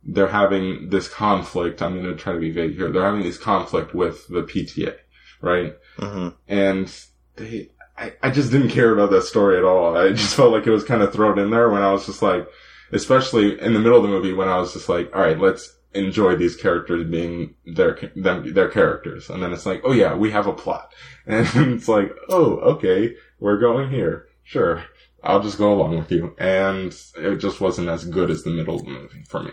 [0.03, 1.81] they're having this conflict.
[1.81, 2.91] I'm going to try to be vague here.
[2.91, 4.97] They're having this conflict with the PTA,
[5.41, 5.77] right?
[5.97, 6.93] hmm and
[7.37, 9.97] they, I, I just didn't care about that story at all.
[9.97, 12.21] I just felt like it was kind of thrown in there when I was just
[12.23, 12.47] like,
[12.95, 15.77] especially in the middle of the movie when I was just like, all right, let's
[15.93, 20.31] enjoy these characters being their them their characters, and then it's like, oh yeah, we
[20.31, 20.93] have a plot,
[21.27, 24.85] and it's like, oh okay, we're going here, sure.
[25.27, 26.35] I'll just go along with you.
[26.37, 29.53] And it just wasn't as good as the middle of the movie for me.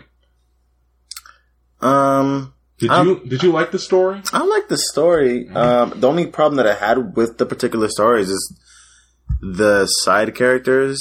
[1.80, 4.20] Um, Did Um, you, did you like the story?
[4.34, 5.48] I like the story.
[5.48, 8.60] Um, the only problem that I had with the particular stories is
[9.40, 10.98] the side characters.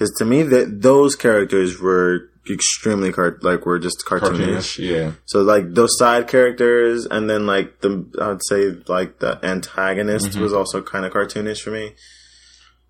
[0.00, 4.56] Because to me, that those characters were extremely cart like were just cartoonish.
[4.56, 5.12] Cartoonish, yeah.
[5.26, 10.30] So like those side characters, and then like the I would say like the antagonist
[10.30, 10.40] Mm-hmm.
[10.42, 11.92] was also kind of cartoonish for me,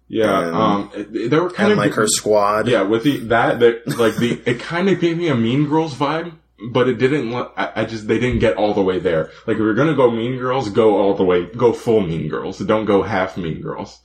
[0.07, 2.68] Yeah, And- um, they were kind of like her squad.
[2.68, 5.94] Yeah, with the that that like the it kind of gave me a Mean Girls
[5.96, 6.33] vibe,
[6.70, 7.35] but it didn't.
[7.35, 9.31] I, I just they didn't get all the way there.
[9.49, 12.59] Like if you're gonna go Mean Girls, go all the way, go full Mean Girls.
[12.61, 13.99] Don't go half Mean Girls.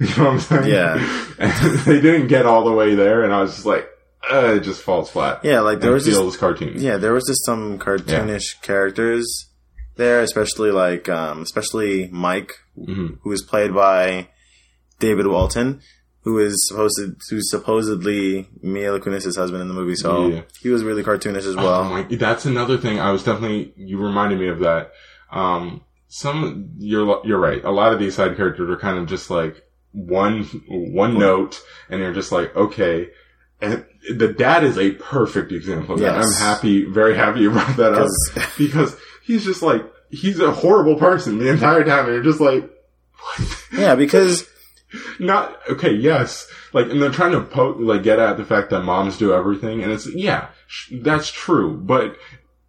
[0.08, 0.70] You know what I'm saying?
[0.72, 1.26] Yeah.
[1.38, 3.88] And they didn't get all the way there, and I was just like,
[4.30, 5.42] uh, it just falls flat.
[5.44, 6.78] Yeah, like there was just feels cartoony.
[6.80, 9.48] Yeah, there was just some cartoonish characters
[9.96, 13.18] there, especially like um especially Mike, Mhm.
[13.22, 14.28] who is played by
[14.98, 15.80] David Walton,
[16.24, 19.96] who is supposed to who's supposedly Mia Kunis's husband in the movie.
[19.96, 20.42] So Yeah.
[20.60, 21.80] he was really cartoonish as well.
[21.82, 23.00] Oh my, that's another thing.
[23.00, 24.92] I was definitely you reminded me of that.
[25.32, 27.64] Um, some you're you're right.
[27.64, 32.00] A lot of these side characters are kind of just like one one note, and
[32.00, 33.10] you're just like okay.
[33.62, 36.16] And the dad is a perfect example of that.
[36.16, 36.40] Yes.
[36.40, 41.38] I'm happy, very happy you brought that because he's just like he's a horrible person
[41.38, 42.06] the entire time.
[42.06, 42.70] And you're just like,
[43.18, 43.64] what?
[43.72, 44.48] yeah, because
[45.18, 48.82] not okay yes like and they're trying to po- like get at the fact that
[48.82, 52.16] moms do everything and it's yeah sh- that's true but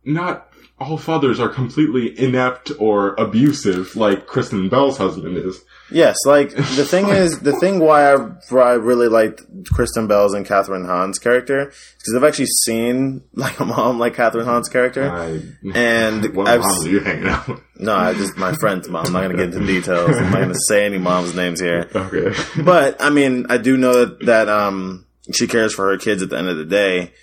[0.05, 0.50] not
[0.81, 6.85] all fathers are completely inept or abusive like kristen bell's husband is yes, like the
[6.85, 8.15] thing is the thing why I,
[8.49, 13.59] why I really liked Kristen Bell's and Kathryn Hahn's character because I've actually seen like
[13.59, 15.09] a mom like Kathryn Hahn's character.
[15.11, 15.41] I,
[15.73, 17.61] And what I've mom are you hanging out with?
[17.77, 19.07] No, I just my friend's mom.
[19.07, 20.15] I'm not gonna get into details.
[20.15, 21.89] I'm not gonna say any mom's names here.
[21.93, 26.21] okay But I mean, I do know that, that um she cares for her kids
[26.21, 27.13] at the end of the day,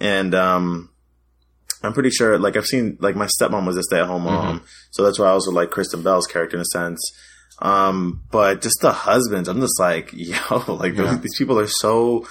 [0.00, 0.90] and um
[1.84, 2.38] I'm pretty sure.
[2.38, 5.26] Like I've seen, like my stepmom was a stay at home mom, so that's why
[5.26, 7.00] I also like Kristen Bell's character in a sense.
[7.60, 11.04] Um, but just the husbands, I'm just like, yo, like Yeah.
[11.04, 12.26] those, these people are so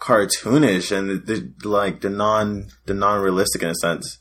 [0.00, 4.18] cartoonish and they're like the non the non realistic in a sense.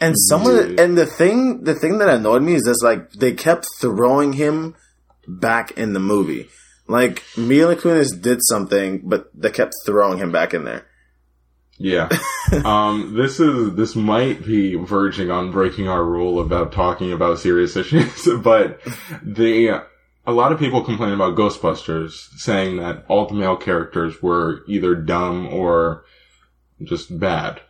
[0.00, 3.12] And some of the, and the thing the thing that annoyed me is just like
[3.12, 4.74] they kept throwing him
[5.26, 6.48] back in the movie.
[6.88, 10.86] Like Mila Kunis did something, but they kept throwing him back in there.
[11.78, 12.08] Yeah
[12.64, 17.76] um this is this might be verging on breaking our rule about talking about serious
[17.76, 18.80] issues but
[19.22, 19.82] the
[20.26, 24.94] a lot of people complain about Ghostbusters, saying that all the male characters were either
[24.96, 26.04] dumb or
[26.82, 27.60] just bad.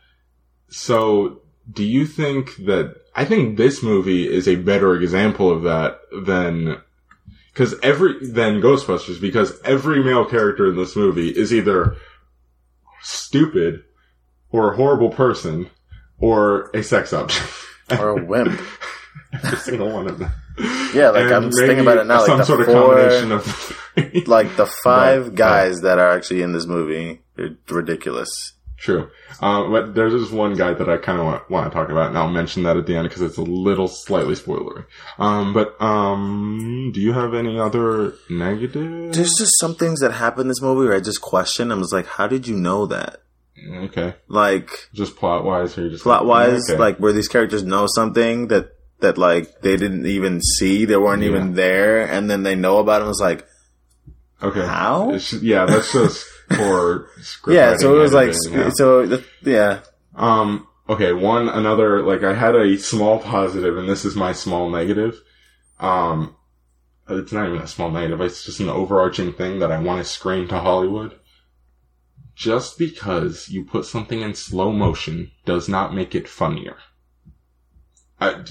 [0.68, 5.98] So, do you think that, I think this movie is a better example of that
[6.24, 6.80] than,
[7.54, 11.96] cause every, than Ghostbusters, because every male character in this movie is either
[13.02, 13.84] stupid
[14.50, 15.70] or a horrible person
[16.18, 17.46] or a sex object.
[17.98, 18.60] or a wimp.
[19.32, 20.30] Every single one of them.
[20.94, 22.18] Yeah, like And I'm just thinking about it now.
[22.18, 26.10] Like some the sort of four, combination of like the five But, guys that are
[26.10, 28.28] actually in this movie, they're ridiculous.
[28.78, 29.10] True.
[29.40, 32.08] Um, but there's just one guy that I kind of want, want to talk about,
[32.08, 34.84] and I'll mention that at the end because it's a little slightly spoilery.
[35.18, 39.16] Um, but um, do you have any other negatives?
[39.16, 41.72] There's just some things that happen in this movie where I just question.
[41.72, 43.22] I was like, how did you know that?
[43.68, 44.14] Okay.
[44.28, 46.78] Like Just plot wise, here, just plot wise, Okay.
[46.78, 51.22] like where these characters know something that that like they didn't even see, they weren't
[51.22, 51.28] Yeah.
[51.30, 53.04] even there, and then they know about it.
[53.04, 53.46] It was like,
[54.42, 54.64] okay.
[54.66, 55.10] how?
[55.12, 56.24] It's yeah, that's just
[56.56, 57.76] for script yeah.
[57.76, 58.70] So it was like, yeah.
[58.74, 59.80] so yeah.
[60.14, 64.70] Um, okay, one, another, like, I had a small positive, and this is my small
[64.70, 65.20] negative.
[65.78, 66.34] Um,
[67.08, 70.10] it's not even a small negative, it's just an overarching thing that I want to
[70.10, 71.18] scream to Hollywood.
[72.36, 76.76] Just because you put something in slow motion does not make it funnier.
[78.20, 78.44] I,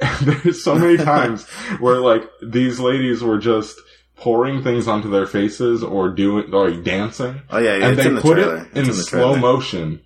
[0.22, 1.48] there's so many times
[1.80, 3.78] where, like, these ladies were just
[4.14, 8.36] pouring things onto their faces or doing, like, dancing Oh yeah, and they the put
[8.36, 8.68] trailer.
[8.72, 10.00] it in, the slow motion,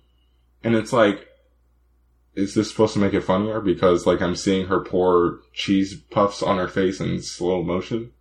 [0.63, 1.27] and it's like,
[2.33, 3.61] is this supposed to make it funnier?
[3.61, 8.11] Because like I'm seeing her pour cheese puffs on her face in slow motion.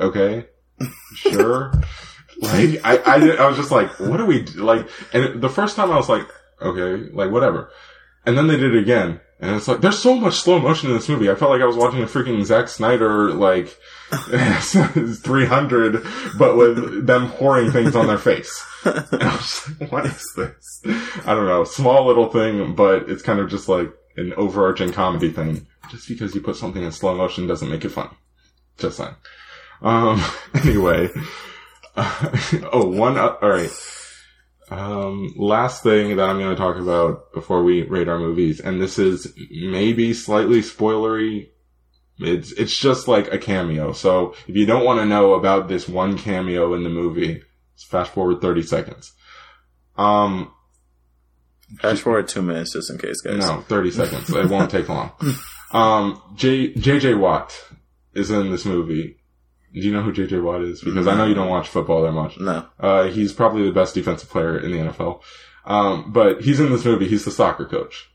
[0.00, 0.46] Okay,
[1.14, 1.72] sure.
[2.40, 4.62] Like I, I, I was just like, what do we do?
[4.62, 4.88] like?
[5.12, 6.26] And the first time I was like,
[6.60, 7.70] okay, like whatever.
[8.26, 10.96] And then they did it again, and it's like there's so much slow motion in
[10.96, 11.30] this movie.
[11.30, 13.76] I felt like I was watching a freaking Zack Snyder like
[14.10, 16.06] 300,
[16.38, 18.64] but with them pouring things on their face.
[18.84, 20.82] And I was like, what is this?
[21.26, 21.64] I don't know.
[21.64, 25.66] Small little thing, but it's kind of just like an overarching comedy thing.
[25.90, 28.16] Just because you put something in slow motion doesn't make it funny.
[28.78, 29.14] Just saying.
[29.82, 30.22] Um,
[30.54, 31.10] anyway.
[32.72, 33.70] oh, one, uh, alright.
[34.70, 38.80] Um, last thing that I'm going to talk about before we rate our movies, and
[38.80, 41.48] this is maybe slightly spoilery.
[42.18, 43.92] It's, it's just like a cameo.
[43.92, 47.42] So if you don't want to know about this one cameo in the movie,
[47.76, 49.12] fast forward 30 seconds.
[49.96, 50.52] Um,
[51.80, 53.38] Fast forward two minutes just in case, guys.
[53.38, 54.30] no, 30 seconds.
[54.30, 55.12] It won't take long.
[55.72, 57.52] Um, J, J Watt
[58.12, 59.16] is in this movie.
[59.74, 60.80] Do you know who JJ Watt is?
[60.82, 62.38] Because I know you don't watch football that much.
[62.38, 62.64] No.
[62.78, 65.20] Uh, he's probably the best defensive player in the NFL.
[65.66, 67.08] Um, but he's in this movie.
[67.08, 68.08] He's the soccer coach.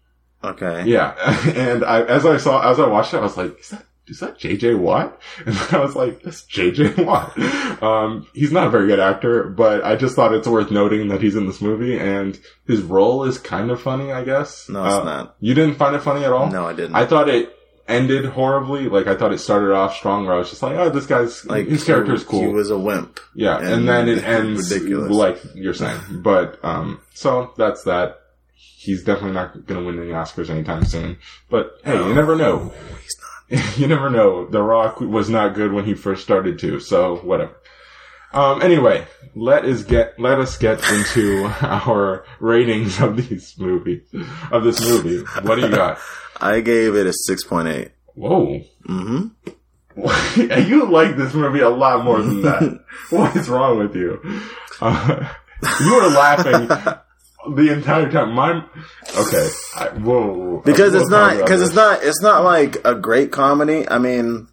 [0.43, 0.85] Okay.
[0.85, 1.15] Yeah.
[1.55, 4.19] And I, as I saw, as I watched it, I was like, is that, is
[4.21, 5.19] that JJ Watt?
[5.45, 7.37] And I was like, that's JJ Watt.
[7.83, 11.21] Um, he's not a very good actor, but I just thought it's worth noting that
[11.21, 14.69] he's in this movie and his role is kind of funny, I guess.
[14.69, 15.35] No, it's Uh, not.
[15.41, 16.49] You didn't find it funny at all?
[16.49, 16.95] No, I didn't.
[16.95, 17.53] I thought it
[17.89, 18.87] ended horribly.
[18.87, 21.45] Like, I thought it started off strong where I was just like, oh, this guy's,
[21.45, 22.41] like his character is cool.
[22.41, 23.19] He was a wimp.
[23.35, 25.11] Yeah, and, And then it ends ridiculous.
[25.11, 25.99] like you're saying.
[26.23, 28.17] But um, so that's that.
[28.55, 31.17] He's definitely not going to win any Oscars anytime soon.
[31.49, 32.71] But hey, you never know.
[33.75, 34.45] you never know.
[34.45, 36.79] The Rock was not good when he first started to.
[36.79, 37.55] So whatever.
[38.31, 44.03] Um, anyway, let us get let us get into our ratings of these movies
[44.51, 45.23] of this movie.
[45.41, 45.97] What do you got?
[46.41, 47.91] I gave it a six point eight.
[48.15, 48.61] Whoa.
[48.87, 49.27] Mm-hmm.
[50.69, 52.83] you like this movie a lot more than that.
[53.09, 54.19] what is wrong with you?
[54.81, 55.33] Uh,
[55.81, 56.67] you were laughing
[57.55, 58.33] the entire time.
[58.33, 58.63] My
[59.17, 60.61] okay, I, whoa.
[60.63, 63.87] Because it's not because it's not it's not like a great comedy.
[63.89, 64.47] I mean,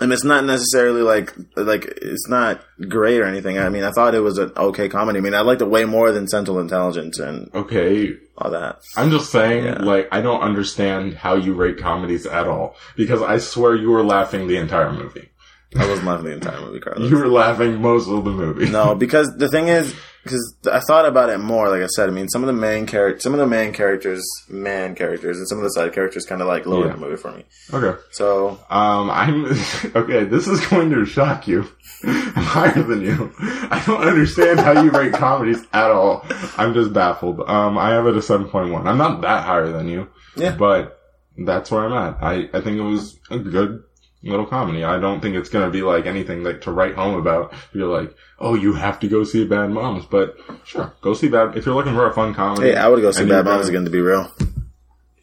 [0.00, 3.58] and it's not necessarily like like it's not great or anything.
[3.58, 5.18] I mean, I thought it was an okay comedy.
[5.18, 8.16] I mean, I liked it way more than Central Intelligence and okay.
[8.36, 8.80] all that.
[8.96, 9.82] I'm just saying, Yeah.
[9.82, 14.04] like, I don't understand how you rate comedies at all because I swear you were
[14.04, 15.28] laughing the entire movie.
[15.76, 17.10] I wasn't laughing the entire movie, Carlos.
[17.10, 18.70] You were laughing most of the movie.
[18.70, 19.94] No, because the thing is,
[20.28, 21.68] because I thought about it more.
[21.68, 24.22] Like I said, I mean, some of the main character, some of the main characters,
[24.48, 26.92] man characters, and some of the side characters kind of like lowered Yeah.
[26.94, 27.44] the movie for me.
[27.72, 27.98] Okay.
[28.12, 29.46] So Um, I'm
[29.96, 30.24] okay.
[30.24, 31.66] This is going to shock you.
[32.04, 33.32] I'm higher than you.
[33.40, 36.24] I don't understand how you rate comedies at all.
[36.56, 37.40] I'm just baffled.
[37.48, 38.86] Um, I have it a seven point one.
[38.86, 40.08] I'm not that higher than you.
[40.36, 40.54] Yeah.
[40.56, 40.94] but
[41.36, 42.22] that's where I'm at.
[42.22, 43.82] I I think it was a good
[44.22, 44.84] little comedy.
[44.84, 47.52] I don't think it's gonna be like anything like to write home about.
[47.72, 51.56] You're like, oh, you have to go see Bad Moms, but sure, go see Bad.
[51.56, 53.84] If you're looking for a fun comedy, hey, I would go see Bad Moms again
[53.84, 54.32] to be real.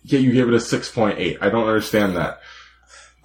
[0.03, 1.37] Yeah, you gave it a six point eight.
[1.41, 2.39] I don't understand that.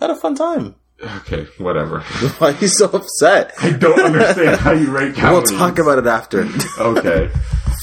[0.00, 0.76] Had a fun time.
[1.02, 2.00] Okay, whatever.
[2.38, 3.54] Why are you so upset?
[3.60, 5.50] I don't understand how you rate comedy.
[5.50, 6.42] We'll talk about it after.
[6.78, 7.30] okay.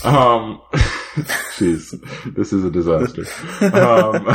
[0.03, 0.61] Um,
[1.57, 1.95] jeez,
[2.35, 3.25] this is a disaster.
[3.75, 4.27] Um,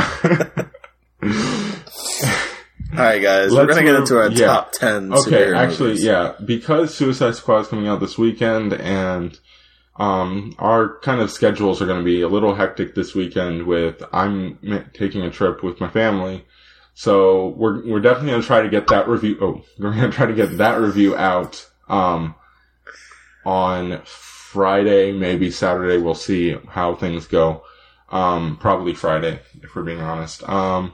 [2.95, 4.45] All right, guys, we're gonna get into our yeah.
[4.45, 5.11] top ten.
[5.13, 6.03] okay, actually, movies.
[6.03, 9.39] yeah, because Suicide Squad is coming out this weekend, and
[9.95, 13.65] um, our kind of schedules are going to be a little hectic this weekend.
[13.65, 14.59] With I'm
[14.93, 16.45] taking a trip with my family,
[16.93, 19.37] so we're we're definitely going to try to get that review.
[19.41, 22.35] Oh, we're going to try to get that review out um,
[23.43, 25.97] on Friday, maybe Saturday.
[25.97, 27.63] We'll see how things go.
[28.09, 30.47] Um, probably Friday, if we're being honest.
[30.47, 30.93] Um,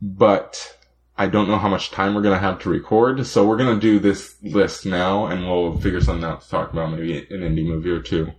[0.00, 0.76] but
[1.18, 3.98] I don't know how much time we're gonna have to record, so we're gonna do
[3.98, 7.90] this list now, and we'll figure something out to talk about, maybe an indie movie
[7.90, 8.32] or two,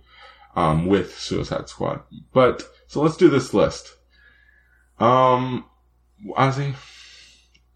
[0.54, 2.02] um, with Suicide Squad.
[2.32, 3.96] But so let's do this list.
[5.00, 5.64] Um,
[6.36, 6.74] Ozzy,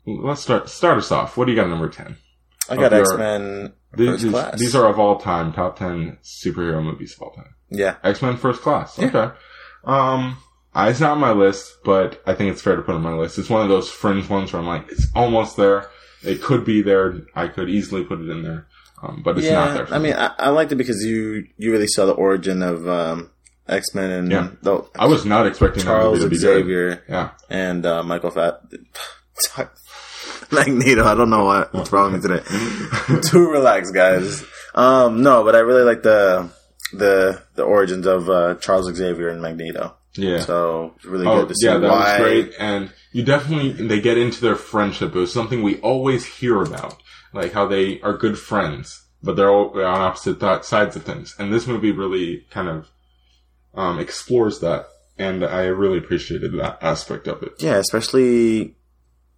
[0.07, 1.37] let's start start us off.
[1.37, 2.17] What do you got at number ten?
[2.69, 7.15] I got X Men These, these, these are of all time top ten superhero movies
[7.15, 7.55] of all time.
[7.71, 7.97] yeah.
[8.03, 8.99] X Men First Class.
[8.99, 9.07] Yeah.
[9.07, 9.35] Okay.
[9.85, 10.35] Um, uh,
[10.77, 13.39] it's not on my list, but I think it's fair to put on my list.
[13.39, 15.89] It's one of those fringe ones where I'm like, it's almost there.
[16.23, 17.21] It could be there.
[17.35, 18.67] I could easily put it in there,
[19.03, 19.87] um, but it's not there.
[19.87, 20.05] for I me.
[20.11, 23.31] mean, I, I liked it because you you really saw the origin of um,
[23.69, 24.49] X Men and Yeah.
[24.63, 26.41] the, I was not expecting Charles to be good.
[26.63, 27.31] Xavier Yeah.
[27.51, 28.61] and uh, Michael Fat.
[30.51, 31.05] Magneto.
[31.05, 33.21] I don't know what, what's wrong with me today.
[33.29, 34.45] Too relaxed, guys.
[34.75, 36.51] Um, no, but I really like the
[36.93, 39.97] the the origins of uh, Charles Xavier and Magneto.
[40.15, 40.41] Yeah.
[40.41, 42.19] So it's really Oh, good to see yeah, that why.
[42.19, 42.53] was great.
[42.59, 45.15] And you definitely, they get into their friendship.
[45.15, 46.97] It was something we always hear about.
[47.35, 51.35] Like how they are good friends, but they're all on opposite th- sides of things.
[51.39, 52.89] And this movie really kind of,
[53.75, 54.87] um, explores that.
[55.19, 57.53] And I really appreciated that aspect of it.
[57.59, 58.77] Yeah, especially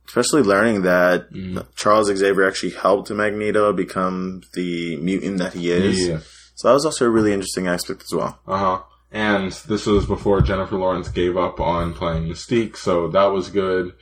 [0.09, 1.65] especially learning that Mm.
[1.77, 6.07] Charles Xavier actually helped Magneto become the mutant that he is.
[6.09, 6.19] Yeah.
[6.57, 8.39] So that was also a really interesting aspect as well.
[8.47, 8.83] Uh huh.
[9.15, 13.95] And this was before Jennifer Lawrence gave up on playing Mystique, so that was good.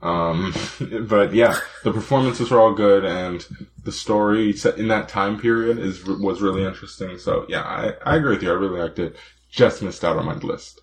[0.00, 0.54] Um,
[1.02, 3.46] but yeah, the performances were all good, and
[3.84, 7.18] the story in that time period is was really interesting.
[7.18, 8.50] So yeah, I, I agree with you.
[8.50, 9.14] I really liked it.
[9.50, 10.80] Just missed out on my list.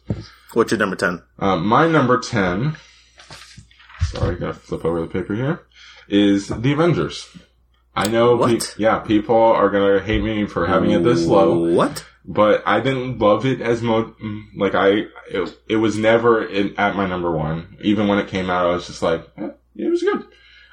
[0.54, 1.24] What's your number ten?
[1.40, 2.78] Um, my number ten.
[4.02, 5.64] Sorry, gotta flip over the paper here.
[6.08, 7.28] Is the Avengers.
[7.96, 12.06] I know, pe- yeah, people are gonna hate me for having it this low What?
[12.26, 14.14] But I didn't love it as mo
[14.56, 17.78] like I it, it was never in, at my number one.
[17.82, 20.26] Even when it came out, I was just like, eh, it was good.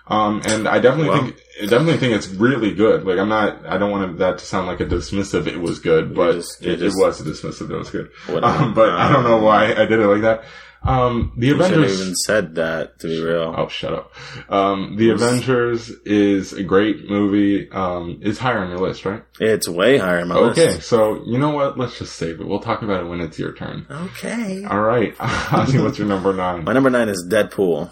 [0.06, 1.22] Um, and I definitely Wow.
[1.22, 3.04] think I definitely think it's really good.
[3.04, 5.46] Like I'm not, I don't want that to sound like a dismissive.
[5.46, 7.70] It was good, but just- it, just- it was a dismissive.
[7.70, 8.10] It was good.
[8.42, 10.44] Um, but I don't know why I did it like that.
[10.82, 12.00] Um, the should Avengers.
[12.00, 13.54] even said that to be real.
[13.56, 14.12] Oh, shut up.
[14.48, 17.70] Um, the Avengers is a great movie.
[17.70, 19.22] Um, it's higher on your list, right?
[19.40, 20.58] It's way higher on my Okay, list.
[20.76, 21.76] Okay, so you know what?
[21.78, 22.46] Let's just save it.
[22.46, 23.86] We'll talk about it when it's your turn.
[23.90, 24.64] Okay.
[24.64, 26.64] All right, Ozzy, what's your number nine?
[26.64, 27.90] My number nine is Deadpool.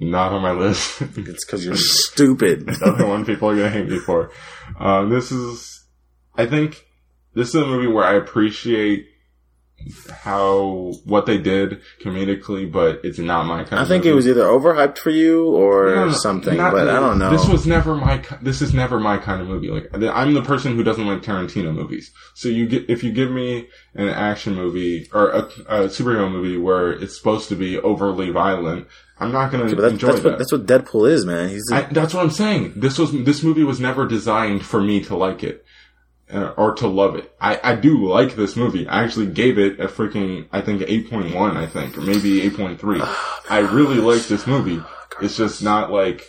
[0.00, 1.02] Not on my list.
[1.16, 2.66] It's because you're stupid.
[2.82, 4.30] Another one people are gonna hate me for.
[4.80, 5.84] Um, this is,
[6.34, 6.84] I think,
[7.34, 9.06] this is a movie where I appreciate
[10.10, 13.80] how what they did comedically, but it's not my kind.
[13.80, 14.12] I think movie.
[14.12, 17.30] it was either overhyped for you or No, something, but I don't know.
[17.30, 18.22] This was never my.
[18.42, 19.68] This is never my kind of movie.
[19.70, 22.10] Like I'm the person who doesn't like Tarantino movies.
[22.34, 26.56] So you get if you give me an action movie or a, a superhero movie
[26.58, 28.86] where it's supposed to be overly violent,
[29.18, 30.28] I'm not going to that, enjoy that's that.
[30.30, 31.48] what that's what Deadpool is, man.
[31.48, 32.74] He's I, that's what I'm saying.
[32.76, 35.63] This was this movie was never designed for me to like it
[36.32, 37.30] Uh, or to love it.
[37.38, 38.88] I, I do like this movie.
[38.88, 43.50] I actually gave it a freaking I think 8.1 I think or maybe 8.3.
[43.50, 44.82] I really like this movie.
[45.20, 46.24] It's just not like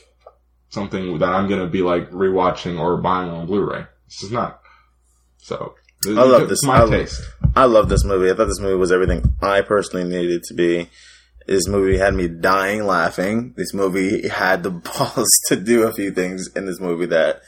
[0.69, 3.85] something that I'm gonna be like rewatching or buying on Blu-ray.
[4.07, 4.59] It's just not.
[5.37, 6.63] So I love this.
[6.63, 7.21] My I taste.
[7.55, 8.29] I love this movie.
[8.29, 10.89] I thought this movie was everything I personally needed to be.
[11.47, 13.53] This movie had me dying laughing.
[13.55, 17.41] This movie had the balls to do a few things in this movie that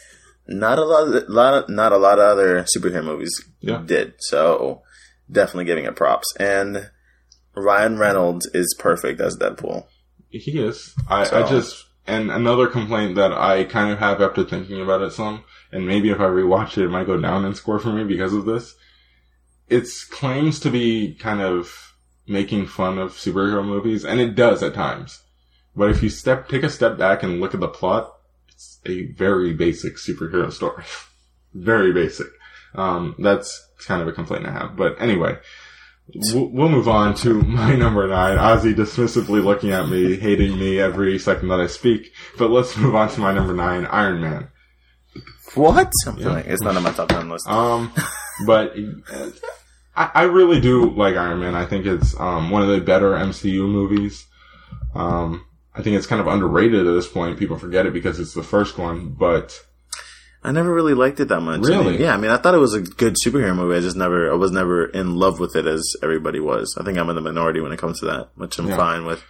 [0.47, 3.31] not a lot, lot of, not a lot of other superhero movies
[3.61, 3.83] Yeah.
[3.85, 4.13] did.
[4.19, 4.81] So
[5.31, 6.33] definitely giving it props.
[6.39, 6.89] And
[7.55, 9.85] Ryan Reynolds is perfect as Deadpool.
[10.29, 10.93] He is.
[11.09, 15.11] I, I just and another complaint that I kind of have after thinking about it
[15.11, 18.03] some, and maybe if I rewatch it, it might go down in score for me
[18.05, 18.75] because of this.
[19.67, 21.93] It's claims to be kind of
[22.27, 25.21] making fun of superhero movies, and it does at times.
[25.75, 28.13] But if you step take a step back and look at the plot,
[28.85, 30.83] a very basic superhero story.
[31.53, 32.27] very basic.
[32.75, 34.75] Um, that's kind of a complaint I have.
[34.75, 35.37] But anyway,
[36.15, 38.37] We'll we'll move on to my number nine.
[38.37, 42.13] Ozzy dismissively looking at me, hating me every second that I speak.
[42.37, 44.47] But let's move on to my number nine, Iron Man.
[45.55, 45.91] What?
[46.05, 47.47] I'm feeling it's not on my top ten list.
[47.47, 47.91] Um,
[48.45, 48.73] but
[49.11, 49.29] uh,
[49.95, 51.55] I, I really do like Iron Man.
[51.55, 54.25] I think it's um, one of the better MCU movies.
[54.95, 55.45] Um,
[55.77, 57.37] I think it's kind of underrated at this point.
[57.37, 59.63] People forget it because it's the first one, but
[60.43, 61.61] I never really liked it that much.
[61.61, 62.01] Really?
[62.01, 63.77] Yeah, I mean, I thought it was a good superhero movie.
[63.77, 66.75] I just never, I was never in love with it as everybody was.
[66.79, 68.77] I think I'm in the minority when it comes to that, which I'm Yeah.
[68.77, 69.23] fine with.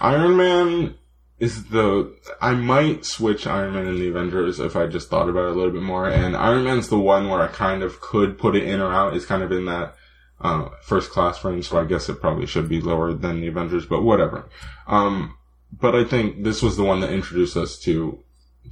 [0.00, 0.94] Iron Man
[1.38, 5.48] is the I might switch Iron Man and the Avengers if I just thought about
[5.48, 6.08] it a little bit more.
[6.08, 9.14] And Iron Man's the one where I kind of could put it in or out.
[9.14, 9.94] It's kind of in that
[10.40, 13.86] uh, first class range, so I guess it probably should be lower than the Avengers,
[13.86, 14.48] but whatever.
[14.88, 15.36] Um,
[15.72, 18.22] but I think this was the one that introduced us to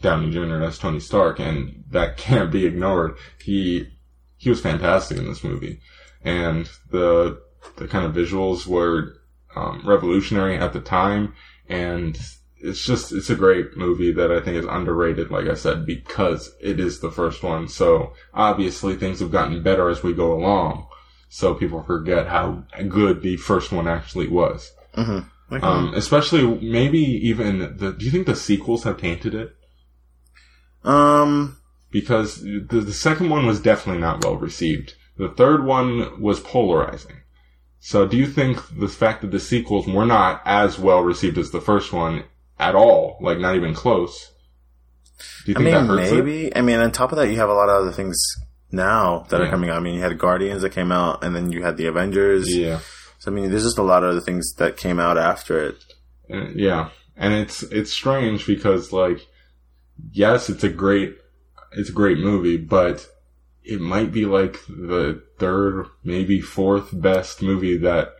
[0.00, 0.62] Downey Jr.
[0.62, 3.16] as Tony Stark, and that can't be ignored.
[3.42, 3.88] He
[4.36, 5.80] he was fantastic in this movie,
[6.22, 7.40] and the
[7.76, 9.16] the kind of visuals were
[9.54, 11.34] um, revolutionary at the time,
[11.68, 12.18] and
[12.62, 15.30] it's just it's a great movie that I think is underrated.
[15.30, 17.68] Like I said, because it is the first one.
[17.68, 20.86] So obviously things have gotten better as we go along.
[21.28, 24.72] So people forget how good the first one actually was.
[24.96, 25.28] Mm-hmm.
[25.52, 25.66] Okay.
[25.66, 27.92] Um, especially maybe even the.
[27.92, 29.56] Do you think the sequels have tainted it?
[30.84, 31.58] um,
[31.90, 34.94] Because the, the second one was definitely not well received.
[35.16, 37.16] The third one was polarizing.
[37.80, 41.50] So do you think the fact that the sequels were not as well received as
[41.50, 42.24] the first one
[42.58, 44.30] at all, like not even close?
[45.46, 46.14] Do you I mean, that hurts it?
[46.14, 46.56] maybe.
[46.56, 48.16] I mean, on top of that, you have a lot of other things
[48.70, 49.46] now that Yeah.
[49.46, 49.76] are coming out.
[49.76, 52.54] I mean, you had Guardians that came out, and then you had the Avengers.
[52.54, 52.80] Yeah.
[53.20, 55.76] So I mean, there's just a lot of other things that came out after it.
[56.30, 56.88] And, yeah.
[57.18, 59.26] And it's, it's strange because like,
[60.10, 61.18] yes, it's a great,
[61.72, 63.06] it's a great movie, but
[63.62, 68.14] it might be like the third, maybe fourth best movie that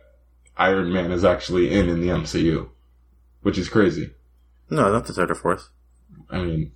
[0.55, 2.69] Iron Man is actually in in the MCU,
[3.41, 4.11] which is crazy.
[4.69, 5.69] No, not the third or fourth.
[6.29, 6.73] I mean,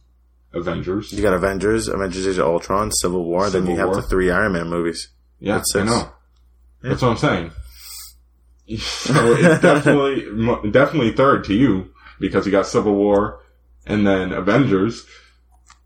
[0.51, 1.13] Avengers.
[1.13, 4.31] You got Avengers, Avengers Age of Ultron, Civil War, then you Civil have the three
[4.31, 5.09] Iron Man movies.
[5.39, 6.11] Yeah, That's I know.
[6.81, 7.51] That's what I'm saying.
[8.77, 13.39] So it's definitely, definitely third to you because you got Civil War
[13.85, 15.05] and then Avengers.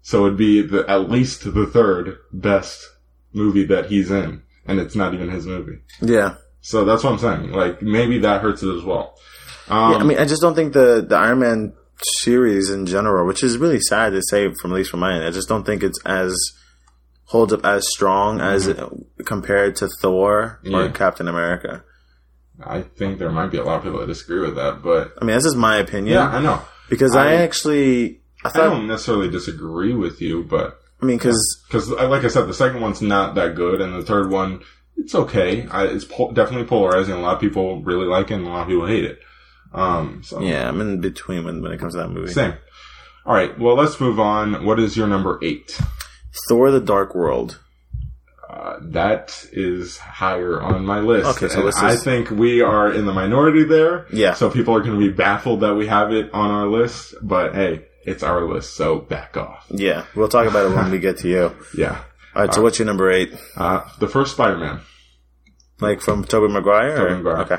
[0.01, 2.87] So it'd be the, at least the third best
[3.33, 5.79] movie that he's in, and it's not even his movie.
[6.01, 6.35] Yeah.
[6.61, 7.51] So that's what I'm saying.
[7.51, 9.17] Like maybe that hurts it as well.
[9.67, 13.27] Um, yeah, I mean, I just don't think the the Iron Man series in general,
[13.27, 15.65] which is really sad to say, from at least from my end, I just don't
[15.65, 16.33] think it's as
[17.25, 18.79] holds up as strong as it,
[19.25, 20.71] compared to Thor Mm-hmm.
[20.71, 20.79] Yeah.
[20.85, 21.83] or Captain America.
[22.63, 25.25] I think there might be a lot of people that disagree with that, but I
[25.25, 26.61] mean, this is my opinion yeah, I know.
[26.89, 31.63] because I, I- actually I I don't necessarily disagree with you, but I mean because
[31.67, 34.61] because like I said, the second one's not that good, and the third one
[34.97, 35.65] it's okay.
[35.67, 37.13] I, it's po- definitely polarizing.
[37.15, 39.19] A lot of people really like it, and a lot of people hate it.
[39.73, 42.33] Um, so yeah, I'm in between when when it comes to that movie.
[42.33, 42.53] same.
[43.25, 44.65] All right, well, let's move on.
[44.65, 45.79] What is your number eight?
[46.49, 47.59] Thor: The Dark World.
[48.59, 51.37] Uh, that is higher on my list.
[51.37, 54.05] Okay, so and I think we are in the minority there.
[54.11, 54.33] Yeah.
[54.33, 57.55] So people are going to be baffled that we have it on our list, but
[57.55, 59.65] hey, it's our list, so back off.
[59.69, 61.55] Yeah, we'll talk about it when we get to you.
[61.77, 62.03] Yeah.
[62.35, 63.33] All right, so what's your number eight?
[63.55, 64.81] Uh, the first Spider-Man.
[65.79, 66.97] Like from Tobey Maguire?
[66.97, 67.15] Tobey?
[67.15, 67.37] Maguire.
[67.43, 67.57] Okay.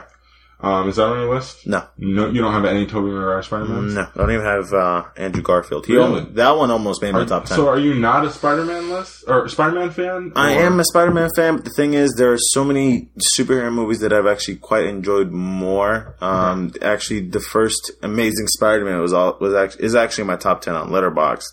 [0.63, 1.67] Um, is that on your list?
[1.67, 1.83] No.
[1.97, 3.95] No, you don't have any Tobey Maguire Spider-Man?
[3.95, 5.87] No, I don't even have uh, Andrew Garfield.
[5.87, 6.21] He Really?
[6.21, 7.57] al- that one almost made my top ten.
[7.57, 10.33] So are you not a Spider-Man list or Spider-Man fan?
[10.37, 13.73] I Or- am a Spider-Man fan, but the thing is, there are so many superhero
[13.73, 16.15] movies that I've actually quite enjoyed more.
[16.21, 20.75] Um, Actually, the first Amazing Spider-Man was all was actually is actually my top ten
[20.75, 21.47] on Letterboxd.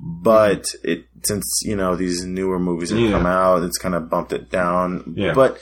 [0.00, 3.10] But it since you know these newer movies have Yeah.
[3.10, 5.14] come out, it's kind of bumped it down.
[5.16, 5.32] Yeah.
[5.34, 5.58] But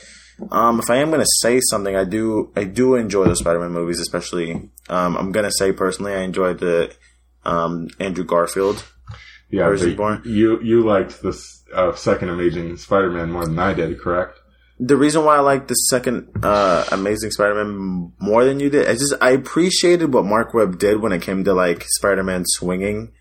[0.50, 3.72] um, if I am going to say something, I do I do enjoy those Spider-Man
[3.72, 4.70] movies, especially.
[4.88, 6.92] Um, I'm going to say personally, I enjoyed the
[7.44, 8.84] um, Andrew Garfield.
[9.50, 10.22] Yeah, Where's he but born?
[10.24, 11.38] You you liked the
[11.74, 14.38] uh, second Amazing Spider-Man more than I did, correct?
[14.78, 18.92] the reason why I like the second uh, Amazing Spider-Man more than you did, I
[18.92, 23.12] just I appreciated what Mark Webb did when it came to like Spider-Man swinging.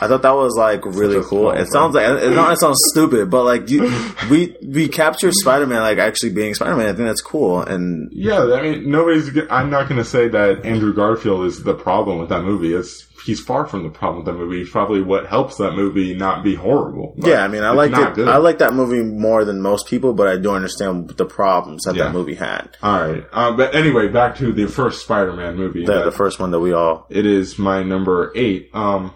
[0.00, 1.50] I thought that was like really cool.
[1.50, 3.92] It sounds like it, not, it sounds stupid, but like you,
[4.30, 6.86] we we capture Spider-Man like actually being Spider-Man.
[6.86, 7.60] I think that's cool.
[7.60, 9.30] And Yeah, I mean, nobody's.
[9.50, 12.72] I'm not going to say that Andrew Garfield is the problem with that movie.
[12.74, 14.58] It's he's far from the problem with that movie.
[14.60, 17.14] He's probably what helps that movie not be horrible.
[17.18, 18.14] But yeah, I mean, I not it.
[18.14, 18.28] good.
[18.28, 21.96] I like that movie more than most people, but I do understand the problems that
[21.96, 22.04] Yeah.
[22.04, 22.76] that movie had.
[22.82, 25.84] All right, uh, but anyway, back to the first Spider-Man movie.
[25.84, 28.70] The, that- the first one that we all it is my number eight.
[28.72, 29.12] Um,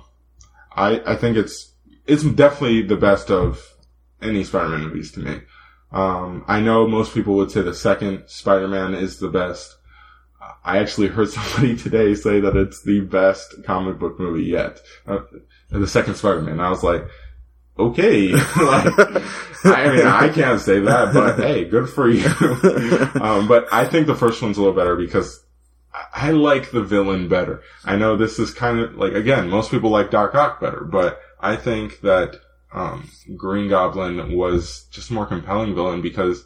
[0.72, 1.72] I I think it's
[2.06, 3.74] it's definitely the best of
[4.22, 5.40] any Spider-Man movies to me.
[5.92, 9.76] Um, I know most people would say the second Spider-Man is the best.
[10.64, 14.80] I actually heard somebody today say that it's the best comic book movie yet.
[15.06, 15.20] Uh,
[15.70, 16.60] the second Spider-Man.
[16.60, 17.06] I was like,
[17.78, 18.32] okay.
[18.32, 18.98] like,
[19.64, 22.26] I mean, I can't say that, but hey, good for you.
[23.20, 25.44] um, but I think the first one's a little better because
[26.14, 27.62] I, like the villain better.
[27.84, 31.20] I know this is kind of like, again, most people like Doc Ock better, but
[31.40, 32.40] I think that,
[32.72, 36.44] um, Green Goblin was just a more compelling villain because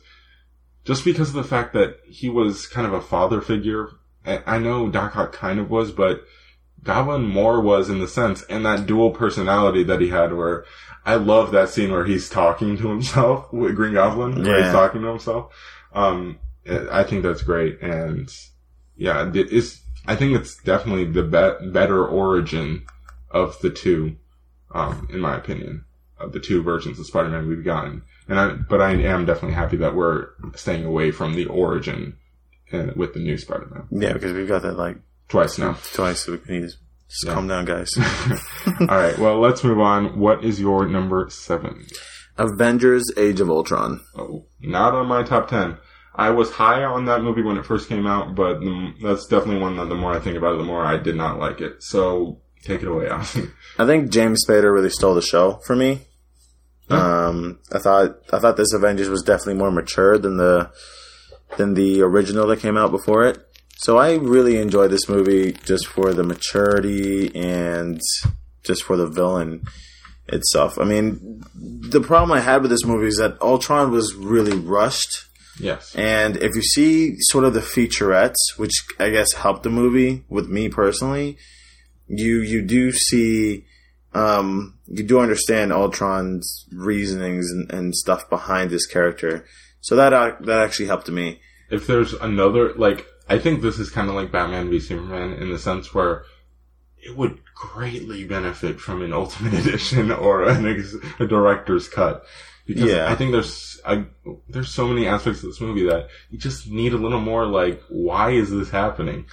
[0.84, 3.88] just because of the fact that he was kind of a father figure.
[4.26, 6.22] I know Doc Ock kind of was, but
[6.82, 10.64] Goblin more was in the sense, and that dual personality that he had where
[11.04, 14.64] I love that scene where he's talking to himself with Green Goblin, where Yeah.
[14.64, 15.52] he's talking to himself.
[15.94, 17.80] Um, I think that's great.
[17.82, 18.30] And
[18.96, 22.84] yeah, it's, I think it's definitely the be- better origin
[23.30, 24.16] of the two,
[24.74, 25.84] um, in my opinion,
[26.18, 28.02] of the two versions of Spider-Man we've gotten.
[28.28, 32.16] And I, but I am definitely happy that we're staying away from the origin
[32.72, 34.96] uh, with the new Spider-Man Yeah, because we've got that like
[35.28, 35.76] twice now.
[35.92, 36.20] twice.
[36.20, 36.78] So we can just,
[37.08, 37.34] just Yeah.
[37.34, 37.90] calm down, guys.
[38.80, 39.18] All right.
[39.18, 40.18] Well, let's move on.
[40.18, 41.84] What is your number seven?
[42.36, 44.00] Avengers: Age of Ultron.
[44.16, 45.76] Oh, not on my top 10.
[46.14, 48.60] I was high on that movie when it first came out, but
[49.02, 51.38] that's definitely one that the more I think about it, the more I did not
[51.38, 51.82] like it.
[51.82, 53.50] So take it away, Ozzy.
[53.78, 56.02] I think James Spader really stole the show for me.
[56.90, 60.70] Um, I thought I thought this Avengers was definitely more mature than the
[61.56, 63.38] than the original that came out before it.
[63.78, 68.00] So I really enjoyed this movie just for the maturity and
[68.64, 69.64] just for the villain
[70.28, 70.78] itself.
[70.78, 75.26] I mean, the problem I had with this movie is that Ultron was really rushed.
[75.58, 75.94] Yes.
[75.94, 80.48] And if you see sort of the featurettes, which I guess helped the movie with
[80.48, 81.36] me personally,
[82.06, 83.64] you you do see
[84.14, 89.44] um, you do understand Ultron's reasonings and, and stuff behind this character.
[89.80, 91.40] So that uh, that actually helped me.
[91.70, 95.50] If there's another, like, I think this is kind of like Batman v Superman in
[95.50, 96.24] the sense where
[96.98, 102.24] it would greatly benefit from an Ultimate Edition or an ex- a director's cut.
[102.66, 103.10] Because Yeah.
[103.10, 104.04] I think there's I,
[104.48, 107.82] there's so many aspects of this movie that you just need a little more like,
[107.88, 109.26] why is this happening?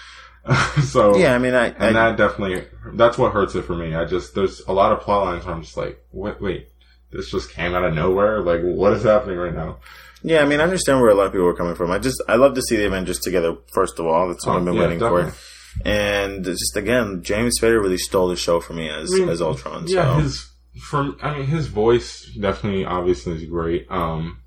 [0.83, 3.93] so Yeah, I mean, I, and I that definitely that's what hurts it for me.
[3.95, 6.67] I just there's a lot of plot lines where I'm just like, wait, wait,
[7.11, 8.41] this just came out of nowhere.
[8.41, 9.77] Like, what is happening right now?
[10.23, 11.91] yeah, I mean, I understand where a lot of people are coming from.
[11.91, 13.55] I just I love to see the Avengers together.
[13.73, 15.31] First of all, that's what Oh, I've been yeah, waiting definitely.
[15.31, 15.37] for.
[15.85, 19.41] And just again, James Spader really stole the show for me as I mean, as
[19.41, 19.85] Ultron.
[19.87, 20.21] Yeah, so.
[20.21, 23.87] his from I mean his voice definitely obviously is great.
[23.89, 24.41] Um,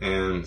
[0.00, 0.46] and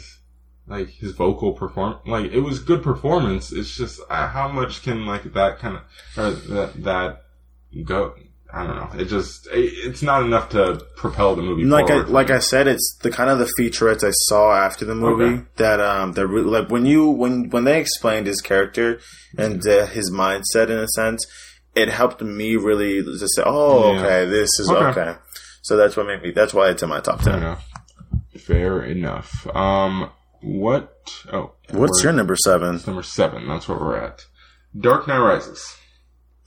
[0.68, 3.52] like his vocal perform like it was good performance.
[3.52, 5.84] It's just uh, how much can like that kind of
[6.18, 7.22] or that that
[7.84, 8.16] go.
[8.52, 9.00] I don't know.
[9.00, 11.66] It just it, it's not enough to propel the movie.
[11.66, 12.32] like I forward for like.
[12.32, 15.44] I said, it's the kind of the featurettes I saw after the movie Okay.
[15.58, 19.00] that um that re- like when you when when they explained his character
[19.38, 21.24] and uh, his mindset in a sense,
[21.80, 24.00] it helped me really just say, oh Yeah.
[24.00, 25.00] okay, this is Okay.
[25.02, 25.20] okay.
[25.62, 26.32] So that's what made me.
[26.32, 27.26] That's why it's in my top ten.
[27.26, 27.42] Fair ten.
[27.44, 27.66] enough.
[28.40, 29.48] Fair enough.
[29.56, 30.10] Um,
[30.42, 31.12] what?
[31.32, 32.80] Oh, What's your number seven?
[32.88, 33.48] number seven?
[33.48, 34.26] That's where we're at.
[34.80, 35.76] Dark Knight Rises.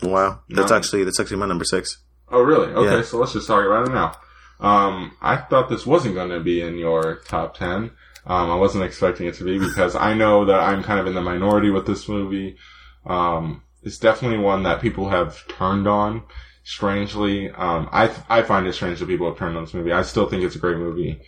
[0.02, 0.76] Wow, that's No.
[0.76, 1.98] actually that's actually my number six.
[2.30, 2.68] Oh, really?
[2.72, 3.02] Okay, Yeah.
[3.02, 4.12] so let's just talk about it now.
[4.58, 7.90] Um, I thought this wasn't going to be in your top 10.
[8.26, 11.14] Um, I wasn't expecting it to be because I know that I'm kind of in
[11.14, 12.56] the minority with this movie.
[13.04, 16.22] Um, it's definitely one that people have turned on.
[16.64, 19.92] Strangely, um, I I find it strange that people have turned on this movie.
[19.92, 21.20] I still think it's a great movie.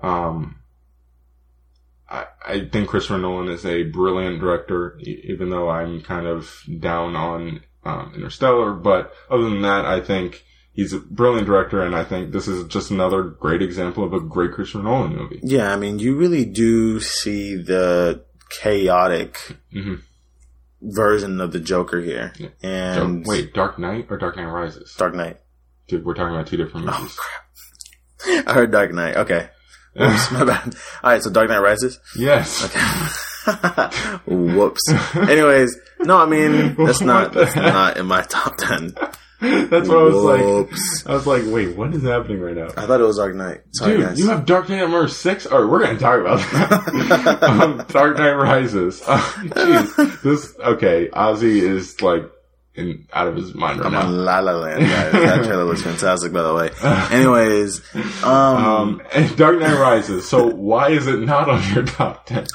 [0.00, 0.56] Um,
[2.10, 7.16] I, I think Christopher Nolan is a brilliant director, even though I'm kind of down
[7.16, 8.74] on um, Interstellar.
[8.74, 10.44] But other than that, I think
[10.74, 14.20] he's a brilliant director, and I think this is just another great example of a
[14.20, 15.40] great Christopher Nolan movie.
[15.42, 19.94] Yeah, I mean, you really do see the chaotic hmm
[20.82, 22.48] version of the Joker here, Yeah.
[22.62, 24.94] and wait, Dark Knight or Dark Knight Rises?
[24.98, 25.38] Dark Knight.
[25.88, 27.16] Dude, we're talking about two different Oh movies.
[27.16, 28.46] crap!
[28.48, 29.16] I heard Dark Knight.
[29.16, 29.48] Okay,
[30.00, 30.74] Oops, my bad.
[31.02, 31.98] All right, so Dark Knight Rises.
[32.16, 32.64] yes.
[32.64, 32.80] Okay.
[34.26, 34.82] Whoops.
[35.16, 38.94] Anyways, no, I mean that's not that's not in my top ten.
[39.70, 41.06] That's what I was like.
[41.08, 42.68] I was like, wait, what is happening right now?
[42.76, 43.62] I thought it was Dark Knight.
[43.72, 44.18] Sorry, Dude, guys.
[44.18, 45.46] you have Dark Knight number six?
[45.46, 47.42] Alright, we're gonna talk about that.
[47.42, 49.00] um, Dark Knight Rises.
[49.00, 50.22] Jeez.
[50.22, 52.30] this, okay, Ozzy is like,
[52.74, 54.06] in, out of his mind right I'm now.
[54.06, 55.12] on La La Land, guys.
[55.12, 56.70] That trailer looks fantastic, by the way.
[57.10, 57.82] Anyways,
[58.24, 60.28] um, Um, and Dark Knight Rises.
[60.28, 62.46] So why is it not on your top ten?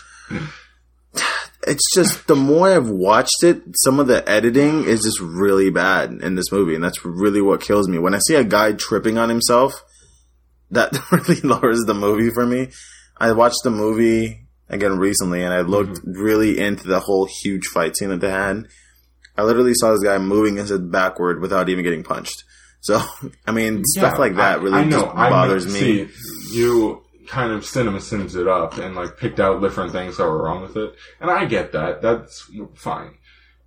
[1.67, 6.11] It's just the more I've watched it, some of the editing is just really bad
[6.11, 7.97] in this movie, and that's really what kills me.
[7.99, 9.73] When I see a guy tripping on himself,
[10.71, 12.69] that really lowers the movie for me.
[13.17, 16.21] I watched the movie again recently, and I looked Mm-hmm.
[16.21, 18.65] really into the whole huge fight scene that they had.
[19.37, 22.43] I literally saw this guy moving his head backward without even getting punched.
[22.81, 23.01] So,
[23.47, 26.07] I mean, stuff like that really I just I bothers me.
[26.07, 26.09] See,
[26.57, 30.61] you kind of CinemaSins it up and like picked out different things that were wrong
[30.61, 32.01] with it, and I get that.
[32.01, 33.17] That's fine.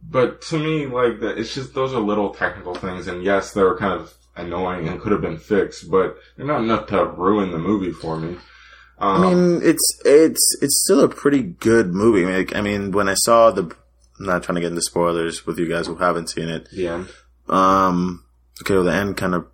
[0.02, 3.62] But to me, like, the, it's just those are little technical things, and yes, they
[3.62, 7.50] were kind of annoying and could have been fixed, but they're not enough to ruin
[7.50, 8.36] the movie for me.
[8.98, 12.24] Um, I mean, it's it's it's still a pretty good movie.
[12.24, 13.62] Like, I mean, when I saw the,
[14.18, 16.68] I'm not trying to get into spoilers with you guys who haven't seen it.
[16.70, 17.08] the end.
[17.48, 18.24] Um,
[18.62, 19.46] okay, well, the end kind of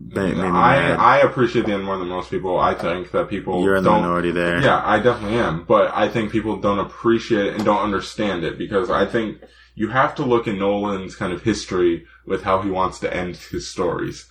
[0.00, 0.94] made, made I.
[0.94, 2.58] I appreciate the end more than most people.
[2.58, 4.60] I think that people You're in the minority there.
[4.60, 5.64] Yeah, I definitely am.
[5.64, 9.42] But I think people don't appreciate it and don't understand it because I think
[9.74, 13.36] you have to look in Nolan's kind of history with how he wants to end
[13.36, 14.28] his stories.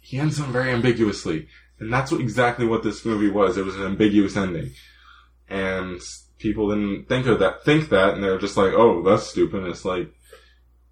[0.00, 1.48] He ends them very ambiguously.
[1.78, 3.56] And that's what, exactly what this movie was.
[3.56, 4.72] It was an ambiguous ending.
[5.48, 6.00] And
[6.38, 9.62] people didn't think of that, think that, and they're just like, oh, that's stupid.
[9.62, 10.12] And it's like,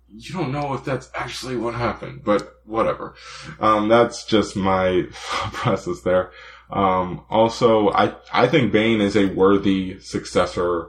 [0.09, 3.15] you don't know if that's actually what happened, but whatever.
[3.59, 6.31] Um, that's just my process there.
[6.71, 10.89] Um, also, I, I think Bane is a worthy successor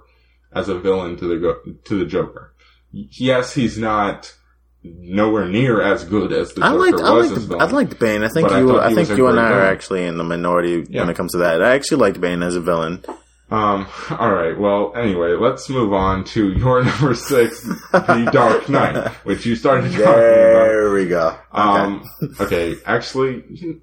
[0.53, 2.53] as a villain to the, to the Joker.
[2.91, 4.35] Yes, he's not
[4.83, 7.61] nowhere near as good as the I Joker liked, I was liked, villain.
[7.61, 8.23] I liked Bane.
[8.23, 10.85] I think But I you, I, think you and I are actually in the minority
[10.89, 11.01] Yeah.
[11.01, 11.61] when it comes to that.
[11.63, 13.03] I actually liked Bane as a villain.
[13.51, 19.45] Um, alright, well, anyway, let's move on to your number six, The Dark Knight, which
[19.45, 20.15] you started talking about.
[20.15, 21.27] There we go.
[21.29, 21.37] Okay.
[21.53, 23.81] Um, okay, actually,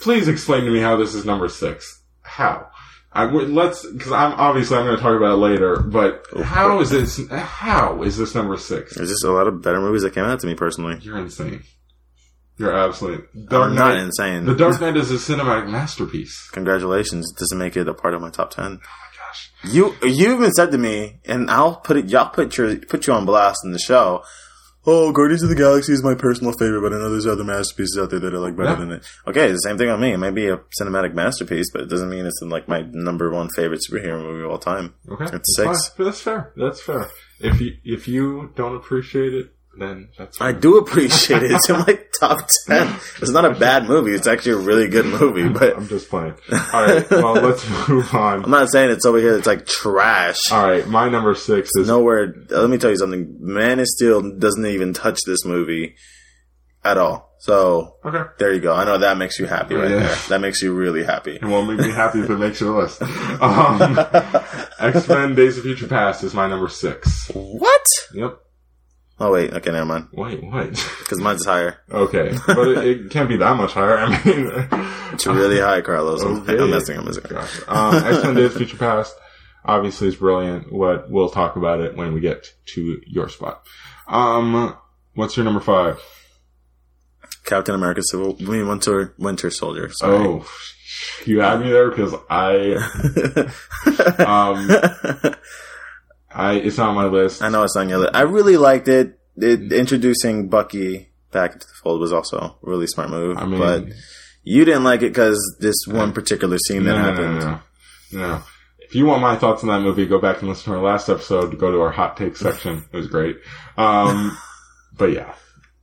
[0.00, 2.02] please explain to me how this is number six.
[2.22, 2.68] How?
[3.12, 6.90] I would, let's, cause I'm, obviously I'm gonna talk about it later, but how is
[6.90, 8.94] this, how is this number six?
[8.94, 10.98] There's just a lot of better movies that came out to me personally.
[11.02, 11.64] You're insane.
[12.60, 14.44] You're absolutely, Dark I'm not Knight, insane.
[14.44, 16.48] The Dark Knight is a cinematic masterpiece.
[16.52, 17.32] Congratulations.
[17.32, 18.64] Doesn't make it a part of my top ten.
[18.64, 19.50] Oh my gosh.
[19.72, 22.08] You you even said to me, and I'll put it.
[22.10, 24.22] Y'all put your put you on blast in the show.
[24.86, 27.98] Oh, Guardians of the Galaxy is my personal favorite, but I know there's other masterpieces
[28.00, 28.76] out there that I like better Yeah.
[28.76, 29.06] than it.
[29.26, 30.12] Okay, the same thing on me.
[30.12, 33.30] It might be a cinematic masterpiece, but it doesn't mean it's in like my number
[33.30, 34.94] one favorite superhero movie of all time.
[35.10, 35.24] Okay.
[35.24, 35.88] It's that's six.
[35.88, 36.04] fine.
[36.06, 36.52] That's fair.
[36.56, 37.06] That's fair.
[37.40, 41.50] If you, if you don't appreciate it, then that's I do appreciate it.
[41.52, 42.96] It's in my top ten.
[43.20, 44.12] It's not a bad movie.
[44.12, 46.34] It's actually a really good movie, but I'm just playing.
[46.52, 48.44] Alright, well, let's move on.
[48.44, 49.36] I'm not saying it's over here.
[49.36, 50.50] It's like trash.
[50.52, 52.34] All right, my number six is nowhere.
[52.50, 53.36] Let me tell you something.
[53.40, 55.96] Man of Steel doesn't even touch this movie
[56.84, 57.28] at all.
[57.40, 58.24] So okay.
[58.38, 58.74] there you go.
[58.74, 60.00] I know that makes you happy right Yeah.
[60.00, 60.16] there.
[60.28, 61.36] That makes you really happy.
[61.36, 63.00] It won't make me happy if it makes you list.
[63.40, 63.98] Um,
[64.78, 67.30] X Men: Days of Future Past is my number six.
[67.32, 67.86] What?
[68.12, 68.38] Yep.
[69.22, 69.52] Oh wait.
[69.52, 70.08] Okay, never mind.
[70.12, 70.70] Wait, what?
[70.70, 71.78] Because mine's higher.
[71.90, 73.98] okay, but it, it can't be that much higher.
[73.98, 74.50] I mean,
[75.12, 76.22] It's really high, Carlos.
[76.22, 76.58] I'm, Okay.
[76.58, 76.96] I'm messing.
[76.98, 77.24] I'm messing.
[77.28, 77.60] gosh.
[77.68, 79.14] Um, X Men: Days Future Past
[79.64, 80.72] obviously is brilliant.
[80.72, 83.62] What we'll talk about it when we get to your spot.
[84.08, 84.74] Um,
[85.14, 86.00] what's your number five?
[87.44, 88.36] Captain America: Civil.
[88.40, 89.90] I mean, Winter Winter Soldier.
[89.92, 90.16] Sorry.
[90.26, 90.46] Oh,
[91.26, 92.74] you had me there because I,
[94.24, 95.34] um,
[96.32, 97.42] I it's not on my list.
[97.42, 98.14] I know it's on your list.
[98.14, 99.18] I really liked it.
[99.36, 99.72] it.
[99.72, 103.36] Introducing Bucky back into the fold was also a really smart move.
[103.38, 103.84] I mean, but
[104.42, 107.38] you didn't like it because this one particular scene that no, no, happened.
[108.12, 108.42] no, no, no.
[108.78, 111.08] If you want my thoughts on that movie, go back and listen to our last
[111.08, 111.56] episode.
[111.58, 112.84] Go to our hot take section.
[112.92, 113.36] It was great.
[113.76, 114.36] Um,
[114.96, 115.32] but yeah,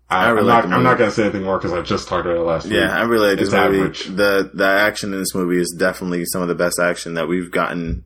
[0.09, 0.77] I, I really am not.
[0.77, 2.73] I'm not going to say anything more because I just talked about it last week.
[2.73, 3.79] Yeah, I really like this It's movie.
[3.79, 4.05] average.
[4.05, 7.51] The the action in this movie is definitely some of the best action that we've
[7.51, 8.03] gotten.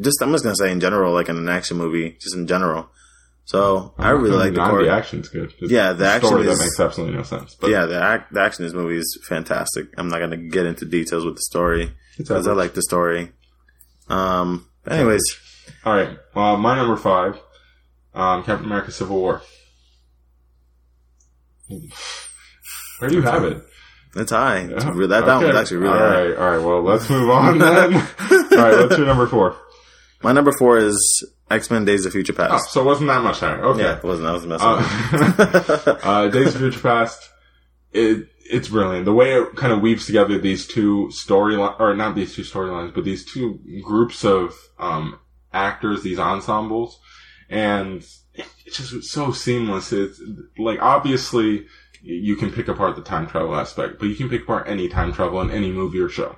[0.00, 2.88] Just I'm just gonna say in general, like in an action movie, just in general.
[3.44, 4.84] So I really like the core.
[4.84, 5.52] The action's good.
[5.60, 7.56] It's Yeah, the action story is- that makes absolutely no sense.
[7.60, 9.88] But yeah, the, act, the action in this movie is fantastic.
[9.98, 13.32] I'm not gonna get into details with the story because I like the story.
[14.08, 14.66] Um.
[14.88, 15.22] Anyways,
[15.84, 16.16] All right.
[16.34, 17.38] Well, my number five,
[18.14, 19.42] um, Captain America: Civil War.
[22.98, 23.62] Where do you have it?
[24.14, 24.66] That's high.
[24.68, 24.90] Yeah.
[24.94, 25.46] re- that that Okay.
[25.46, 26.24] one's actually really All high.
[26.28, 26.36] right.
[26.36, 26.64] All right.
[26.64, 27.94] Well, let's move on then.
[27.94, 28.78] all right.
[28.78, 29.56] What's your number four?
[30.22, 32.72] My number four is X Men: Days of Future Oh, Past.
[32.72, 33.62] so it wasn't that much higher.
[33.64, 33.82] Okay.
[33.82, 34.28] Yeah, it wasn't.
[34.28, 34.66] I was messing.
[34.66, 37.28] Uh, uh, Days of Future Past,
[37.92, 39.04] it, it's brilliant.
[39.04, 42.94] The way it kind of weaves together these two storylines, or not these two storylines,
[42.94, 45.18] but these two groups of, um,
[45.52, 46.98] actors, these ensembles,
[47.50, 48.04] and
[48.64, 49.92] it's just so seamless.
[49.92, 50.20] It's
[50.58, 51.66] like, obviously,
[52.02, 55.12] you can pick apart the time travel aspect, but you can pick apart any time
[55.12, 56.36] travel in any movie or show.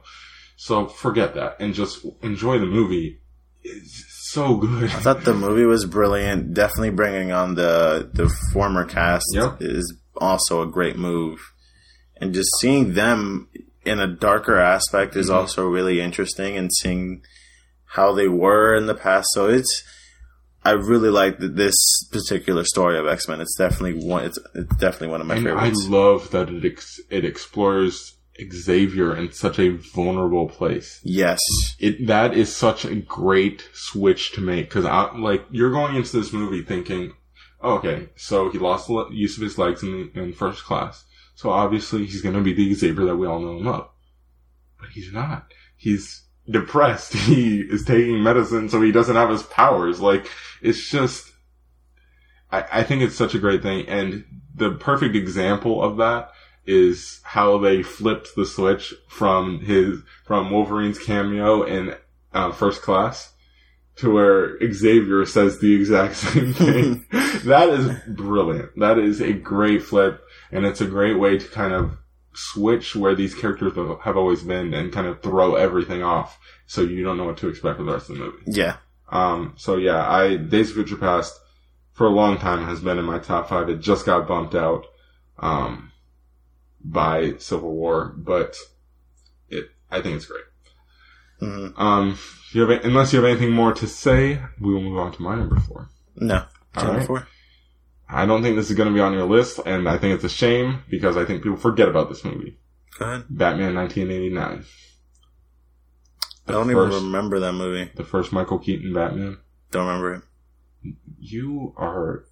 [0.57, 3.21] So forget that and just enjoy the movie.
[3.65, 4.85] It's so good.
[4.85, 6.55] I thought the movie was brilliant.
[6.55, 9.57] Definitely bringing on the the former cast Yep.
[9.63, 11.41] is also a great move,
[12.21, 13.49] and just seeing them
[13.85, 15.35] in a darker aspect is Mhm.
[15.35, 17.23] also really interesting and seeing
[17.97, 19.29] how they were in the past.
[19.33, 19.83] So it's
[20.67, 21.75] I really like this
[22.11, 23.41] particular story of X Men.
[23.43, 24.25] It's definitely one.
[24.25, 28.14] It's, it's definitely one of my and I love that it ex- it explores
[28.53, 31.01] Xavier in such a vulnerable place.
[31.05, 31.41] yes.
[31.79, 36.17] It that is such a great switch to make because I like you're going into
[36.17, 37.15] this movie thinking,
[37.61, 41.05] oh, okay, so he lost the use of his legs in, in first class,
[41.35, 43.89] so obviously he's going to be the Xavier that we all know and love,
[44.81, 45.53] but he's not.
[45.77, 47.13] He's depressed.
[47.25, 50.01] He is taking medicine, so he doesn't have his powers.
[50.01, 50.29] Like
[50.61, 51.33] it's just,
[52.51, 54.25] I, I think it's such a great thing, and
[54.55, 56.31] the perfect example of that
[56.67, 61.95] is how they flipped the switch from his from Wolverine's cameo in
[62.33, 63.33] uh, First Class
[63.97, 67.07] to where Xavier says the exact same thing.
[67.45, 68.79] that is brilliant.
[68.79, 71.97] That is a great flip, and it's a great way to kind of
[72.35, 77.05] switch where these characters have always been and kind of throw everything off so you
[77.05, 78.43] don't know what to expect for the rest of the movie.
[78.47, 78.77] Yeah.
[79.11, 81.39] Um, so yeah, I Days of Future Past
[81.93, 83.69] for a long time has been in my top five.
[83.69, 84.87] It just got bumped out
[85.39, 85.93] um,
[86.85, 88.57] by Civil War, but
[89.49, 90.45] it I think it's great.
[91.41, 92.19] hmm Um,
[92.53, 95.35] you have unless you have anything more to say, we will move on to my
[95.35, 95.89] number four.
[96.17, 96.45] No.
[96.77, 97.07] All Number right.
[97.07, 97.29] four.
[98.09, 100.25] I don't think this is going to be on your list, and I think it's
[100.25, 102.59] a shame because I think people forget about this movie,
[102.99, 103.25] Go ahead.
[103.31, 104.65] Batman 1989,
[106.47, 107.91] I don't first- even remember that movie.
[107.97, 109.39] the first Michael Keaton Batman.
[109.71, 110.95] Don't remember it.
[111.19, 112.27] You are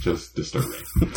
[0.00, 0.72] just disturbing.
[1.02, 1.12] I'm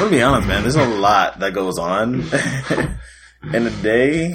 [0.00, 0.62] gonna be honest, man.
[0.62, 2.14] There's a lot that goes on
[3.54, 4.34] in a day,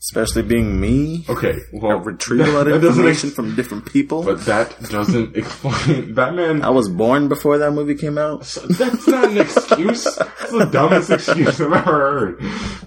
[0.00, 1.24] especially being me.
[1.28, 4.22] Okay, well, I retrieve a lot of information ex- from different people.
[4.22, 6.62] but that doesn't explain Batman.
[6.62, 8.40] I was born before that movie came out.
[8.70, 10.04] That's not an excuse.
[10.04, 12.38] That's the dumbest excuse I've ever heard.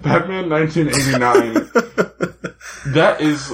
[0.02, 1.70] Batman 1989.
[2.86, 3.52] That is,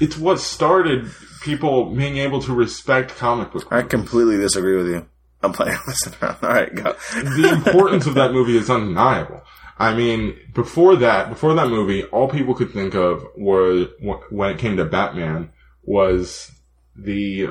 [0.00, 1.10] it's what started
[1.42, 3.66] people being able to respect comic book.
[3.70, 5.06] I completely disagree with you.
[5.42, 6.36] I'm playing this around.
[6.42, 6.94] All right, go.
[7.14, 9.42] the importance of that movie is undeniable.
[9.78, 13.88] I mean, before that, before that movie, all people could think of was
[14.30, 15.50] when it came to Batman
[15.82, 16.50] was
[16.94, 17.48] the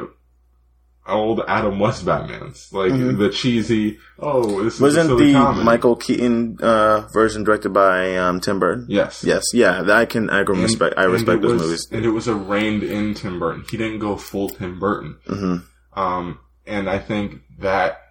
[1.07, 3.17] old Adam West Batmans, like Mhm.
[3.17, 3.97] the cheesy.
[4.19, 5.33] Oh, this Wasn't the.
[5.63, 8.85] Michael Keaton uh, version directed by um, Tim Burton?
[8.87, 9.23] Yes.
[9.25, 10.29] Yes, yeah, I can.
[10.29, 10.93] I can And- respect.
[10.97, 11.87] I respect those was- movies.
[11.91, 13.65] And it was a reined in Tim Burton.
[13.69, 15.17] He didn't go full Tim Burton.
[15.27, 15.55] hmm
[15.99, 18.01] Um, and I think that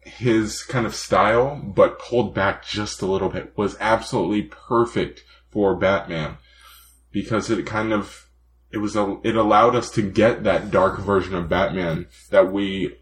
[0.00, 5.74] his kind of style, but pulled back just a little bit, was absolutely perfect for
[5.74, 6.38] Batman.
[7.10, 8.28] Because it kind of
[8.70, 12.94] it was a it allowed us to get that dark version of Batman that we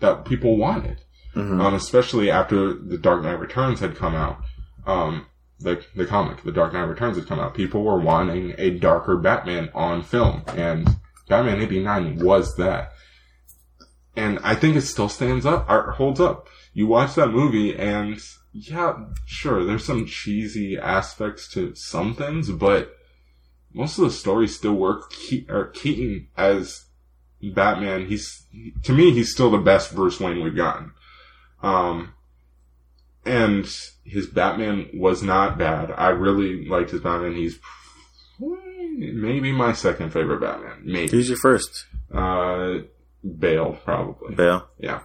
[0.00, 1.00] that people wanted,
[1.34, 4.38] hmm um, especially after the Dark Knight Returns had come out.
[4.86, 5.26] Um,
[5.60, 7.54] the the comic, The Dark Knight Returns had come out.
[7.54, 10.88] People were wanting a darker Batman on film, and
[11.28, 12.93] Batman '89 was that
[14.16, 16.48] and I think it still stands up or holds up.
[16.72, 18.18] You watch that movie and
[18.52, 22.96] yeah, sure, there's some cheesy aspects to some things, but
[23.72, 25.10] most of the stories still work.
[25.12, 26.84] Ke- or Keaton as
[27.42, 28.46] Batman, he's
[28.84, 30.92] to me he's still the best Bruce Wayne we've gotten.
[31.62, 32.14] Um,
[33.26, 33.66] and
[34.04, 35.90] his Batman was not bad.
[35.90, 37.34] I really liked his Batman.
[37.34, 37.58] He's
[38.38, 40.82] maybe my second favorite Batman.
[40.84, 41.86] Maybe Who's your first?
[42.12, 42.78] uh,
[43.38, 44.34] Bale probably.
[44.34, 44.68] Bale.
[44.78, 45.00] Yeah.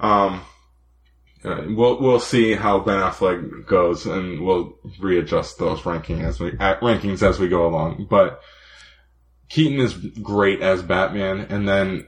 [0.00, 0.42] Um,
[1.44, 6.52] uh, we'll we'll see how Ben Affleck goes, and we'll readjust those ranking as we
[6.58, 8.06] uh, rankings as we go along.
[8.10, 8.40] But
[9.48, 12.06] Keaton is great as Batman, and then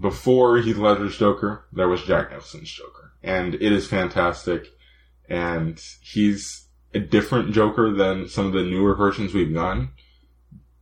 [0.00, 4.66] before Heath Ledger's Joker, there was Jack Nicholson's Joker, and it is fantastic.
[5.28, 9.90] And he's a different Joker than some of the newer versions we've gotten,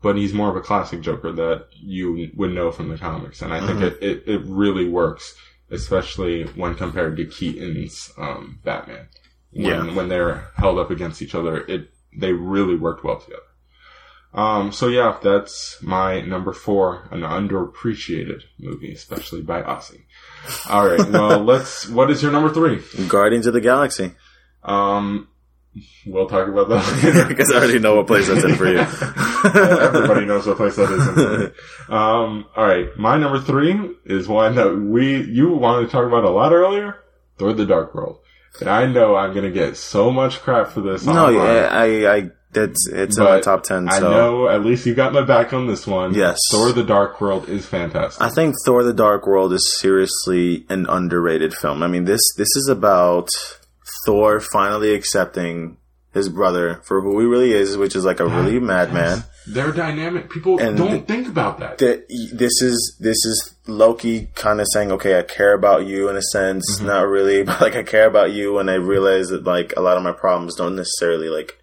[0.03, 3.53] but he's more of a classic Joker that you would know from the comics, and
[3.53, 3.83] I think Mhm.
[3.83, 5.35] it, it, it really works,
[5.71, 9.09] especially when compared to Keaton's um, Batman.
[9.53, 9.95] When, Yeah.
[9.95, 13.43] when they're held up against each other, it they really worked well together.
[14.35, 20.03] Um, so yeah, that's my number four, an underappreciated movie, especially by Ozzy.
[20.71, 21.89] All right, well, let's.
[21.89, 22.83] What is your number three?
[23.09, 24.13] Guardians of the Galaxy.
[24.63, 25.29] Um,
[26.07, 27.25] we'll talk about that.
[27.29, 28.79] Because I already know what place that's in for you.
[29.45, 31.09] Everybody knows what place that is.
[31.09, 31.45] in for me.
[31.89, 36.25] Um, all right, my number three is one that we you wanted to talk about
[36.25, 36.99] a lot earlier.
[37.39, 38.19] Thor: The Dark World.
[38.61, 41.07] And I know I'm gonna get so much crap for this.
[41.07, 43.89] No, yeah, I, I, that's it's in my top ten.
[43.89, 46.13] I know at least you got my back on this one.
[46.15, 46.39] Yes.
[46.51, 48.23] Thor: The Dark World is fantastic.
[48.23, 51.83] I think Thor: The Dark World is seriously an underrated film.
[51.83, 53.31] I mean this this is about
[54.05, 55.77] Thor finally accepting
[56.13, 59.19] his brother for who he really is, which is like a really madman.
[59.19, 59.29] Yes.
[59.47, 60.31] They're dynamic.
[60.31, 61.79] People And don't the- think about that.
[61.79, 66.17] that this is this is Loki kind of saying, okay, I care about you in
[66.17, 66.87] a sense, Mm-hmm.
[66.87, 69.97] not really, but like I care about you, and I realize that like a lot
[69.97, 71.59] of my problems don't necessarily like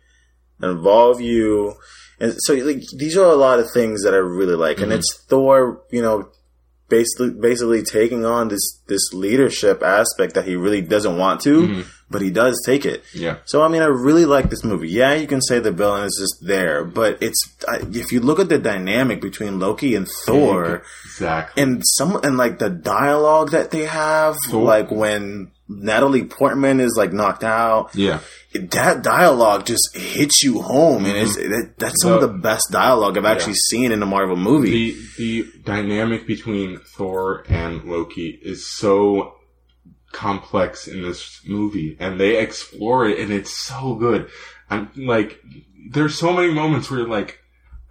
[0.61, 1.75] involve you,
[2.19, 4.83] and so like these are a lot of things that I really like, Mm-hmm.
[4.85, 6.29] and it's Thor, you know,
[6.89, 11.81] basically basically taking on this this leadership aspect that he really doesn't want to, Mm-hmm.
[12.09, 13.03] But he does take it.
[13.13, 13.37] yeah.
[13.45, 14.89] So I mean, I really like this movie.
[14.89, 18.39] Yeah, you can say the villain is just there, but it's I, if you look
[18.39, 21.61] at the dynamic between Loki and Thor, Exactly.
[21.63, 26.95] and some and like the dialogue that they have, Thor- like when Natalie Portman is
[26.97, 28.21] like knocked out, yeah.
[28.53, 31.51] that dialogue just hits you home, and it's mm-hmm.
[31.51, 34.71] that, that's some of The- the best dialogue I've actually seen in a Marvel movie.
[34.93, 39.35] The the dynamic between Thor and Loki is so
[40.11, 44.29] complex in this movie, and they explore it, and it's so good.
[44.69, 45.39] I'm like,
[45.91, 47.39] there's so many moments where you're like,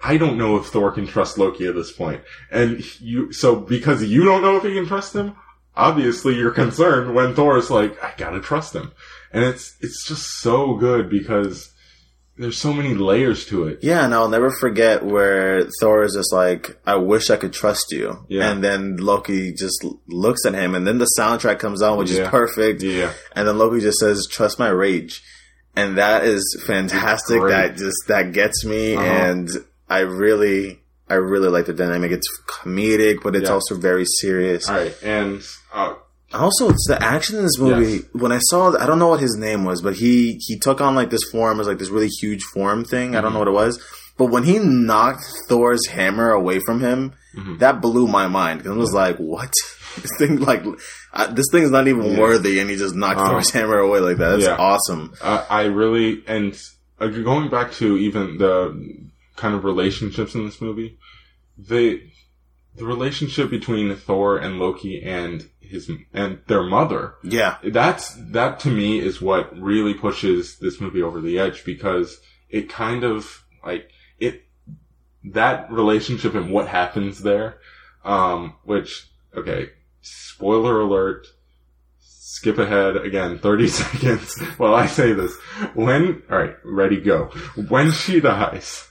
[0.03, 3.33] I don't know if Thor can trust Loki at this point, and you.
[3.33, 5.35] So because you don't know if he can trust him,
[5.75, 8.93] obviously you're concerned when Thor is like, I gotta trust him,
[9.33, 11.73] and it's it's just so good because
[12.39, 13.81] there's so many layers to it.
[13.83, 17.91] Yeah, and I'll never forget where Thor is just like, I wish I could trust
[17.93, 18.25] you.
[18.29, 18.51] Yeah.
[18.51, 22.23] And then Loki just looks at him, and then the soundtrack comes on, which Yeah.
[22.25, 22.83] is perfect.
[22.83, 23.13] Yeah.
[23.35, 25.23] And then Loki just says, trust my rage.
[25.77, 27.41] And that is fantastic.
[27.43, 28.95] That just, that gets me.
[28.95, 29.05] Uh-huh.
[29.05, 29.49] And
[29.89, 32.11] I really, I really like the dynamic.
[32.11, 33.55] It's comedic, but it's Yeah.
[33.55, 34.69] also very serious.
[34.69, 35.95] All right, and uh,
[36.39, 37.93] Also, it's the action in this movie.
[37.93, 38.03] Yes.
[38.13, 40.95] When I saw, I don't know what his name was, but he he took on
[40.95, 43.15] like this form, it was like this really huge form thing.
[43.17, 43.35] I don't Mm-hmm.
[43.35, 43.83] know what it was,
[44.17, 47.59] but when he knocked Thor's hammer away from him, Mm-hmm.
[47.59, 48.63] that blew my mind.
[48.65, 49.53] 'Cause I was like, what?
[50.03, 50.63] This thing like
[51.13, 52.19] uh, this thing's not even Yeah.
[52.21, 53.31] worthy, and he just knocked Uh-huh.
[53.33, 54.31] Thor's hammer away like that.
[54.31, 54.57] That's Yeah.
[54.57, 55.13] awesome.
[55.21, 56.57] Uh, I really and
[57.01, 58.55] uh, going back to even the
[59.37, 60.99] kind of relationships in this movie,
[61.57, 62.01] the
[62.77, 67.15] the relationship between Thor and Loki and his and their mother.
[67.23, 72.21] Yeah, That's that to me is what really pushes this movie over the edge because
[72.49, 74.45] it kind of like it
[75.25, 77.59] that relationship and what happens there,
[78.05, 81.27] um, which okay, spoiler alert.
[82.01, 85.35] Skip ahead again, 30 seconds while I say this.
[85.75, 87.33] When, alright, ready, go.
[87.69, 88.89] When she dies,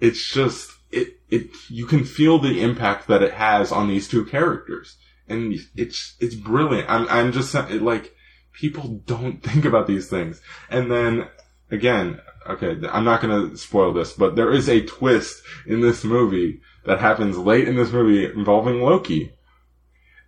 [0.00, 4.26] it's just, it, it, you can feel the impact that it has on these two
[4.26, 4.96] characters.
[5.30, 6.90] And it's, it's brilliant.
[6.90, 8.14] I'm, I'm just, it, like,
[8.52, 10.40] people don't think about these things.
[10.68, 11.28] And then,
[11.70, 16.60] again, okay, I'm not gonna spoil this, but there is a twist in this movie
[16.84, 19.32] that happens late in this movie involving Loki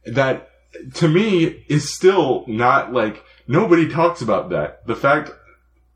[0.04, 0.50] that
[0.94, 4.86] to me is still not like nobody talks about that.
[4.86, 5.30] The fact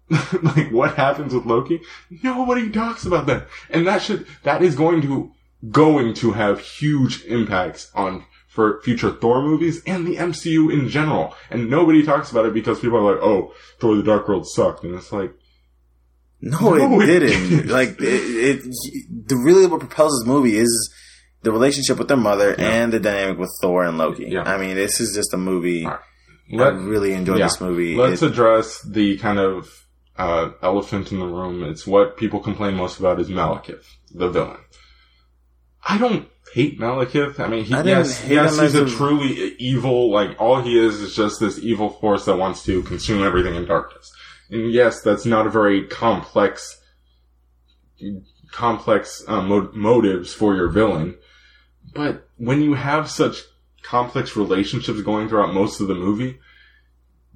[0.10, 1.80] like what happens with Loki,
[2.22, 3.48] nobody talks about that.
[3.70, 5.32] And that should that is going to
[5.70, 8.24] going to have huge impacts on
[8.56, 11.34] for future Thor movies and the MCU in general.
[11.50, 14.82] And nobody talks about it because people are like, "Oh, Thor: The Dark World sucked,"
[14.82, 15.32] and it's like,
[16.40, 17.48] no, No, it it didn't.
[17.50, 17.68] didn't.
[17.80, 18.62] like it, it,
[19.28, 20.72] the really what propels this movie is
[21.42, 22.68] the relationship with their mother Yeah.
[22.70, 24.26] and the dynamic with Thor and Loki.
[24.30, 24.42] Yeah.
[24.42, 25.86] I mean, this is just a movie.
[25.86, 26.00] Right.
[26.60, 27.46] I really enjoyed yeah.
[27.46, 27.96] this movie.
[27.96, 29.68] Let's It- address the kind of
[30.16, 31.62] uh, elephant in the room.
[31.64, 33.84] It's what people complain most about is Malekith,
[34.14, 34.60] the villain.
[35.88, 37.38] I don't hate Malekith.
[37.38, 40.10] I mean, he, I yes, yes, he's a a- truly evil.
[40.10, 43.66] Like all he is is just this evil force that wants to consume everything in
[43.66, 44.10] darkness.
[44.48, 46.80] And yes, that's not a very complex,
[48.52, 51.16] complex uh, mo- motives for your villain.
[51.94, 53.42] But when you have such
[53.82, 56.38] complex relationships going throughout most of the movie,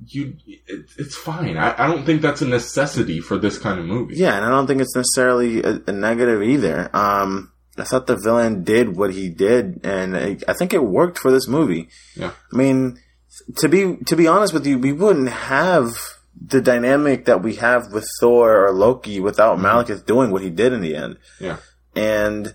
[0.07, 1.59] you it, it's fine.
[1.59, 4.14] I, I don't think that's a necessity for this kind of movie.
[4.16, 6.89] yeah, and I don't think it's necessarily a, a negative either.
[6.97, 11.18] Um, I thought the villain did what he did, and I, I think it worked
[11.18, 11.89] for this movie.
[12.16, 12.33] Yeah.
[12.53, 13.01] I mean,
[13.59, 15.93] to be to be honest with you, we wouldn't have
[16.41, 20.72] the dynamic that we have with Thor or Loki without Malekith doing what he did
[20.72, 21.18] in the end.
[21.39, 21.59] Yeah.
[21.95, 22.55] And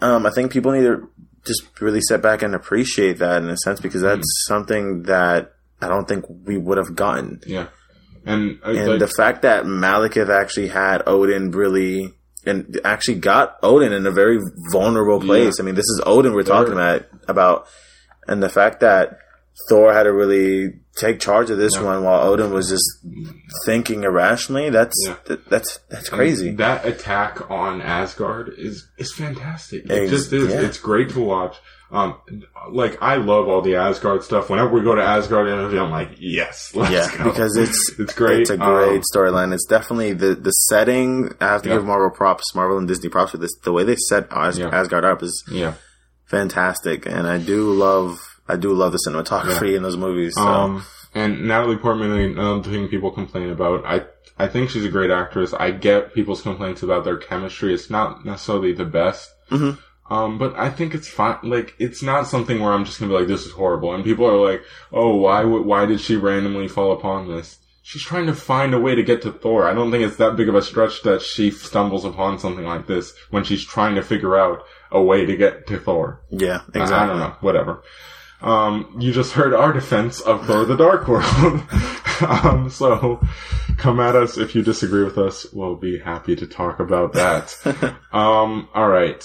[0.00, 1.10] um, I think people need to
[1.44, 5.88] just really sit back and appreciate that in a sense because that's something that I
[5.88, 7.40] don't think we would have gotten.
[7.46, 7.68] Yeah.
[8.24, 12.14] And, uh, And like, the fact that Malekith actually had Odin really
[12.46, 14.38] and actually got Odin in a very
[14.72, 15.60] vulnerable place.
[15.60, 17.66] I mean, this is Odin we're talking about about
[18.26, 19.18] and the fact that
[19.68, 21.82] Thor had to really take charge of this Yeah.
[21.84, 22.84] one while Odin was just
[23.66, 24.70] thinking irrationally.
[24.70, 25.16] That's Yeah.
[25.26, 26.48] that, that's that's crazy.
[26.50, 29.84] And that attack on Asgard is is fantastic.
[29.84, 30.48] It Ex- just is.
[30.50, 30.60] yeah.
[30.60, 31.56] It's great to watch.
[31.92, 32.16] Um,
[32.70, 34.48] like I love all the Asgard stuff.
[34.48, 37.24] Whenever we go to Asgard I'm like, yes, let's yeah, go.
[37.30, 38.40] because it's it's great.
[38.40, 39.52] It's a great Um, storyline.
[39.52, 41.34] It's definitely the the setting.
[41.40, 41.76] I have to Yeah.
[41.76, 43.52] give Marvel props, Marvel and Disney props for this.
[43.62, 44.68] The way they set As- Yeah.
[44.68, 45.74] Asgard up is yeah.
[46.24, 48.18] fantastic, and I do love
[48.48, 50.34] I do love the cinematography in those movies.
[50.34, 50.42] So.
[50.42, 50.84] Um,
[51.14, 53.84] and Natalie Portman, another thing people complain about.
[53.84, 54.06] I
[54.38, 55.52] I think she's a great actress.
[55.52, 57.74] I get people's complaints about their chemistry.
[57.74, 59.30] It's not necessarily the best.
[59.50, 59.78] Mhm.
[60.12, 61.38] Um, but I think it's fine.
[61.42, 63.94] Like, it's not something where I'm just gonna be like, this is horrible.
[63.94, 67.58] And people are like, oh, why would, why did she randomly fall upon this?
[67.84, 69.66] She's trying to find a way to get to Thor.
[69.66, 72.86] I don't think it's that big of a stretch that she stumbles upon something like
[72.86, 76.20] this when she's trying to figure out a way to get to Thor.
[76.30, 76.94] yeah, I- exactly.
[76.94, 77.34] I don't know.
[77.40, 77.82] Whatever.
[78.42, 81.62] Um, you just heard our defense of Thor the Dark World.
[82.44, 83.20] um, so
[83.78, 85.46] come at us if you disagree with us.
[85.52, 87.56] We'll be happy to talk about that.
[88.12, 89.24] um, all right.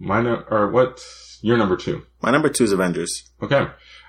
[0.00, 1.00] My no- or what?
[1.42, 2.02] Your number two.
[2.22, 3.30] My number two is Avengers.
[3.42, 3.56] Okay.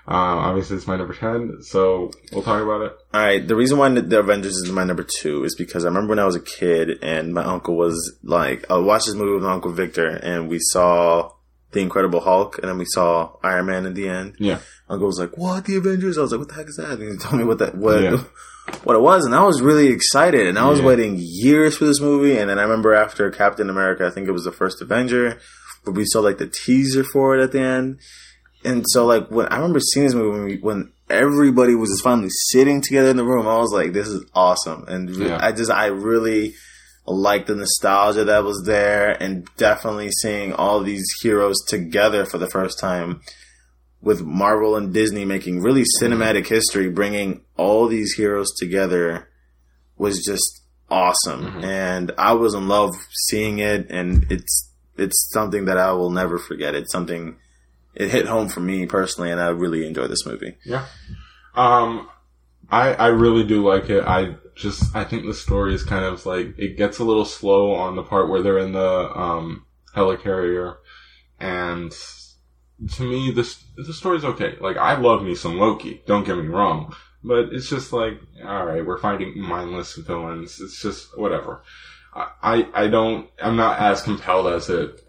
[0.04, 0.16] Um,
[0.48, 2.92] obviously it's my number 10, so we'll talk about it.
[3.14, 3.46] All right.
[3.46, 6.24] The reason why the Avengers is my number two is because I remember when I
[6.24, 9.70] was a kid and my uncle was like, I watched this movie with my uncle
[9.70, 11.30] Victor and we saw
[11.70, 14.34] the Incredible Hulk and then we saw Iron Man in the end.
[14.40, 14.58] Yeah.
[14.88, 17.12] Uncle was like, "What the Avengers?" I was like, "What the heck is that?" And
[17.12, 18.18] he told me what that what Yeah.
[18.84, 20.46] what it was, and I was really excited.
[20.48, 20.86] And I was Yeah.
[20.86, 22.36] waiting years for this movie.
[22.36, 25.38] And then I remember after Captain America, I think it was the first Avenger,
[25.84, 27.98] but we saw like the teaser for it at the end.
[28.64, 32.04] And so like when I remember seeing this movie when, we, when everybody was just
[32.04, 35.38] finally sitting together in the room, I was like, "This is awesome!" And Yeah.
[35.40, 36.54] I just I really
[37.06, 42.48] liked the nostalgia that was there, and definitely seeing all these heroes together for the
[42.48, 43.20] first time
[44.00, 49.28] with Marvel and Disney making really cinematic history, bringing all these heroes together
[49.96, 50.60] was just
[50.90, 51.44] awesome.
[51.44, 51.64] Mhm.
[51.64, 52.94] And I was in love
[53.28, 56.74] seeing it, and it's it's something that I will never forget.
[56.74, 57.36] It's something
[57.94, 60.56] it hit home for me personally, and I really enjoy this movie.
[60.64, 60.86] Yeah.
[61.54, 62.08] Um,
[62.70, 64.04] I I really do like it.
[64.04, 67.74] I just I think the story is kind of like it gets a little slow
[67.74, 70.76] on the part where they're in the um helicarrier,
[71.38, 71.92] and
[72.94, 74.56] to me this the story's okay.
[74.60, 76.02] Like I love me some Loki.
[76.06, 80.58] Don't get me wrong, but it's just like all right, we're fighting mindless villains.
[80.60, 81.62] It's just whatever.
[82.14, 83.28] I I, don't.
[83.42, 85.00] I'm not as compelled as it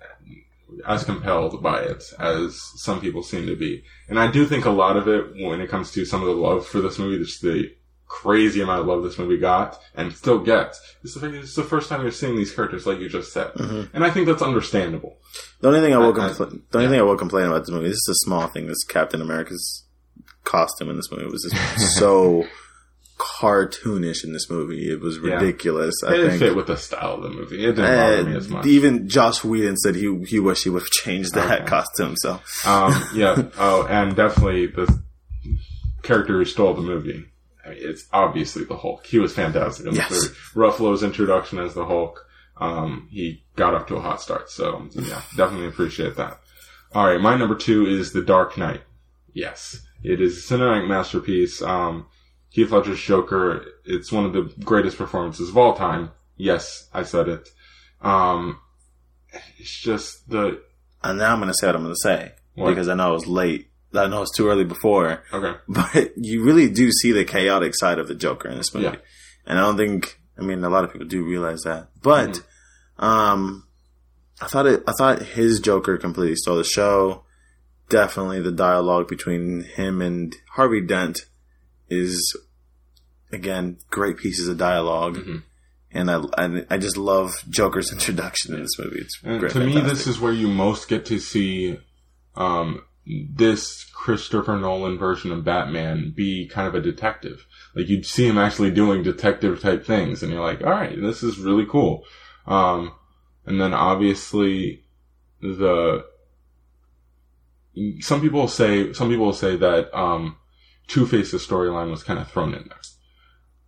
[0.88, 3.84] as compelled by it as some people seem to be.
[4.10, 6.34] And I do think a lot of it, when it comes to some of the
[6.34, 7.72] love for this movie, just the
[8.08, 11.64] crazy amount of love this movie got and still gets, is the fact it's the
[11.64, 13.54] first time you're seeing these characters, like you just said.
[13.54, 13.90] Mhm.
[13.94, 15.18] And I think that's understandable.
[15.62, 16.90] The only thing I will I- the only yeah.
[16.90, 19.84] thing I will complain about this movie, this is a small thing, this Captain America's
[20.44, 22.46] costume in this movie was just so
[23.24, 24.90] cartoonish in this movie.
[24.92, 25.36] It was Yeah.
[25.36, 25.96] ridiculous.
[26.04, 27.64] It I didn't think fit with the style of the movie.
[27.64, 28.66] It didn't bother me as much.
[28.66, 31.66] even Joss Whedon said he he wished he would have changed that Okay.
[31.66, 32.16] costume.
[32.18, 33.44] So Um, yeah.
[33.58, 34.88] Oh, and definitely the
[36.02, 37.26] character who stole the movie.
[37.66, 39.06] I mean, it's obviously the Hulk.
[39.06, 40.10] He was fantastic in Yes.
[40.10, 40.36] this movie.
[40.56, 42.26] Ruffalo's introduction as the Hulk,
[42.60, 44.50] um, he got up to a hot start.
[44.50, 46.40] So, yeah, definitely appreciate that.
[46.94, 48.82] All right, my number two is The Dark Knight.
[49.34, 51.62] Yes, it is a cinematic masterpiece.
[51.62, 52.06] Um,
[52.54, 53.66] Heath Ledger's Joker.
[53.84, 56.12] It's one of the greatest performances of all time.
[56.38, 57.50] Yes, I said it.
[58.00, 58.60] Um,
[59.58, 60.62] it's just the
[61.04, 62.70] and now I'm going to say what I'm going to say What?
[62.70, 63.70] because I know it was late.
[63.96, 65.58] I know it's too early before, okay.
[65.68, 68.86] but you really do see the chaotic side of the Joker in this movie.
[68.86, 68.96] Yeah.
[69.48, 71.88] And I don't think, I mean, a lot of people do realize that.
[72.02, 72.42] But,
[73.00, 73.04] Mm-hmm.
[73.06, 73.68] um,
[74.42, 77.24] I thought it, I thought his Joker completely stole the show.
[77.90, 81.26] Definitely the dialogue between him and Harvey Dent
[81.90, 82.36] is,
[83.32, 85.18] again, great pieces of dialogue.
[85.18, 85.44] Mhm.
[85.96, 89.00] And I, I, I just love Joker's introduction in this movie.
[89.00, 89.52] It's And great.
[89.54, 91.78] to me, this is where you most get to see
[92.36, 97.46] um, this Christopher Nolan version of Batman be kind of a detective.
[97.76, 101.22] Like you'd see him actually doing detective type things, and you're like, all right, this
[101.22, 102.06] is really cool.
[102.48, 102.94] Um,
[103.46, 104.84] and then obviously
[105.42, 106.06] the
[108.02, 110.38] some people say some people say that um,
[110.88, 112.80] Two Face's storyline was kind of thrown in there.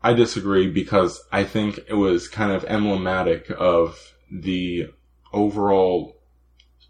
[0.01, 4.89] I disagree because I think it was kind of emblematic of the
[5.33, 6.17] overall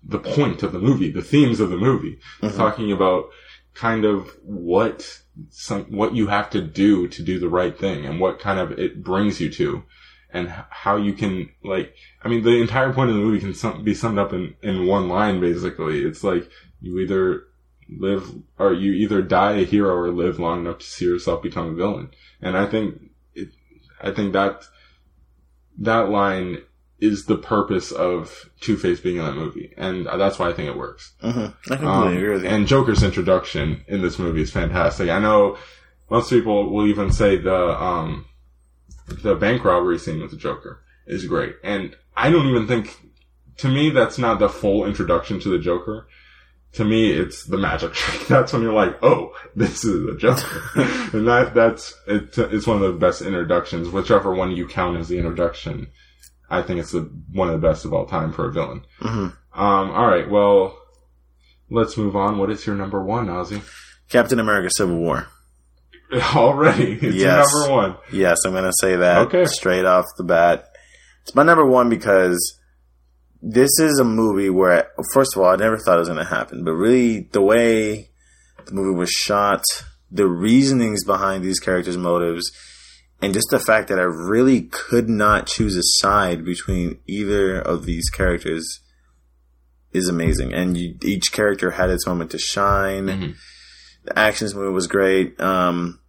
[0.07, 2.55] the point of the movie, the themes of the movie, Mhm.
[2.55, 3.29] talking about
[3.73, 8.19] kind of what some what you have to do to do the right thing and
[8.19, 9.83] what kind of it brings you to
[10.31, 13.83] and how you can like I mean the entire point of the movie can sum,
[13.83, 16.03] be summed up in in one line basically.
[16.03, 16.49] It's like
[16.81, 17.43] you either
[17.89, 21.67] live or you either die a hero or live long enough to see yourself become
[21.69, 22.09] a villain.
[22.41, 22.99] And I think
[23.33, 23.49] it,
[24.01, 24.63] I think that
[25.79, 26.59] that line
[26.99, 30.69] is the purpose of Two Face being in that movie, and that's why I think
[30.69, 31.13] it works.
[31.21, 31.27] hmm
[31.69, 32.49] I completely Um, agree with you.
[32.49, 35.09] and Joker's introduction in this movie is fantastic.
[35.09, 35.57] I know
[36.09, 38.25] most people will even say the um,
[39.21, 42.97] the bank robbery scene with the Joker is great, and I don't even think
[43.57, 46.07] to me that's not the full introduction to the Joker.
[46.75, 48.27] To me, it's the magic trick.
[48.27, 50.39] That's when you're like, "Oh, this is a joke.
[51.13, 53.89] and that that's it, it's one of the best introductions.
[53.89, 55.87] Whichever one you count as the introduction,
[56.49, 58.85] I think it's the one of the best of all time for a villain.
[58.99, 60.77] hmm Um, all right, well,
[61.69, 62.37] let's move on.
[62.37, 63.61] What is your number one, Ozzy?
[64.09, 65.27] Captain America: Civil War.
[66.35, 67.53] Already, it's your Yes.
[67.53, 67.97] number one.
[68.11, 69.45] Yes, I'm going to say that Okay.
[69.45, 70.67] straight off the bat.
[71.23, 72.59] It's my number one because
[73.47, 76.25] this is a movie where, first of all, I never thought it was going to
[76.25, 78.09] happen, but really the way
[78.65, 79.63] the movie was shot,
[80.09, 82.51] the reasonings behind these characters' motives,
[83.21, 87.85] and just the fact that I really could not choose a side between either of
[87.85, 88.79] these characters
[89.93, 90.51] is amazing.
[90.51, 93.05] And you, each character had its moment to shine.
[93.05, 93.35] Mhm.
[94.05, 95.39] The actions movie was great.
[95.39, 95.99] Um,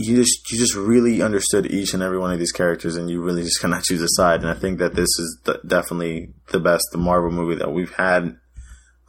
[0.00, 3.20] you just you just really understood each and every one of these characters, and you
[3.20, 4.40] really just cannot choose a side.
[4.40, 8.36] And I think that this is definitely the best Marvel movie that we've had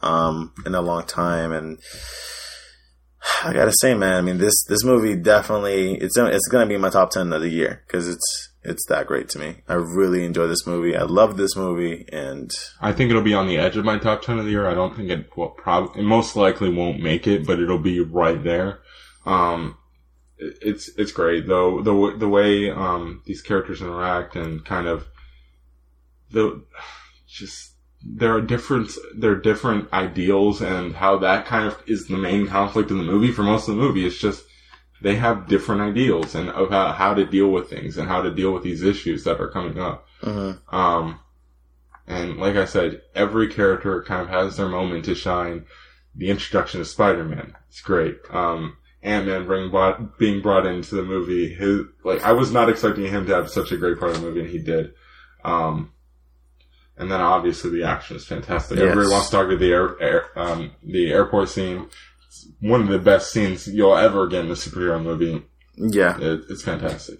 [0.02, 1.52] um, in a long time.
[1.52, 1.78] And
[3.44, 6.90] I gotta say, man, I mean this this movie definitely it's it's gonna be my
[6.90, 9.56] top ten of the year because it's it's that great to me.
[9.68, 10.96] I really enjoy this movie.
[10.96, 14.22] I love this movie, and I think it'll be on the edge of my top
[14.22, 14.68] ten of the year.
[14.68, 18.00] I don't think it will prob- it most likely won't make it, but it'll be
[18.00, 18.80] right there.
[19.24, 19.78] Um,
[20.60, 25.06] it's it's great though the the way um these characters interact and kind of
[26.30, 26.62] the
[27.26, 27.72] just
[28.04, 32.46] there are different there are different ideals and how that kind of is the main
[32.46, 34.04] conflict in the movie for most of the movie.
[34.06, 34.44] It's just
[35.00, 38.52] they have different ideals and about how to deal with things and how to deal
[38.52, 40.06] with these issues that are coming up.
[40.22, 40.58] mhm.
[40.72, 41.20] Um,
[42.06, 45.66] and like I said, every character kind of has their moment to shine.
[46.14, 48.18] The introduction of Spider-Man, it's great.
[48.30, 53.06] Um, Ant-Man bring brought, being brought into the movie, his, like, I was not expecting
[53.06, 54.92] him to have such a great part of the movie, and he did.
[55.44, 55.92] Um,
[56.96, 58.78] and then obviously the action is fantastic.
[58.78, 58.88] Yes.
[58.88, 61.88] Everybody wants to talk about the air, air, um, the airport scene.
[62.28, 65.42] It's one of the best scenes you'll ever get in a superhero movie.
[65.76, 67.18] yeah, It, it's fantastic.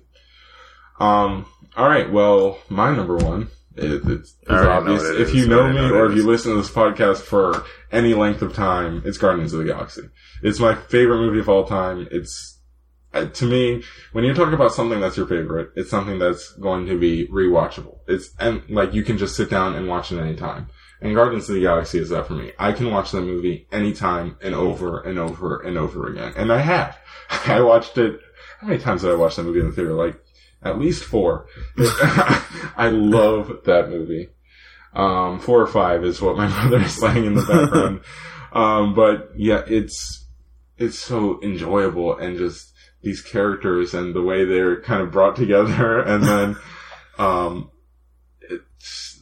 [1.01, 2.11] Um, all right.
[2.12, 5.03] Well, my number one is it's, it's obvious.
[5.03, 5.35] it If is.
[5.35, 8.55] you know me know or if you listen to this podcast for any length of
[8.55, 10.03] time, it's Guardians of the Galaxy.
[10.43, 12.09] It's my favorite movie of all time.
[12.11, 12.61] It's
[13.14, 16.87] uh, to me when you're talking about something that's your favorite, it's something that's going
[16.87, 17.99] to be rewatchable.
[18.09, 20.68] It's and like you can just sit down and watch it anytime.
[21.01, 22.53] And Guardians of the Galaxy is that for me.
[22.59, 26.33] I can watch that movie anytime and over and over and over again.
[26.37, 26.97] And I have.
[27.47, 28.20] I watched it.
[28.61, 29.95] How many times did I watch that movie in the theater?
[29.95, 30.14] Like
[30.64, 31.46] at least four.
[31.78, 34.28] I love that movie.
[34.94, 38.00] Um, four or five is what my mother is saying in the background.
[38.52, 40.26] um, but yeah, it's
[40.76, 46.00] it's so enjoyable and just these characters and the way they're kind of brought together,
[46.00, 46.56] and then
[47.18, 47.70] um,
[48.42, 49.20] it's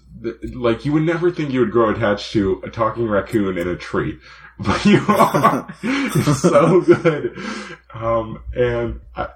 [0.54, 3.76] like you would never think you would grow attached to a talking raccoon in a
[3.76, 4.18] tree.
[4.58, 5.74] But you are.
[5.82, 7.34] it's so good.
[7.94, 9.30] Um, and I,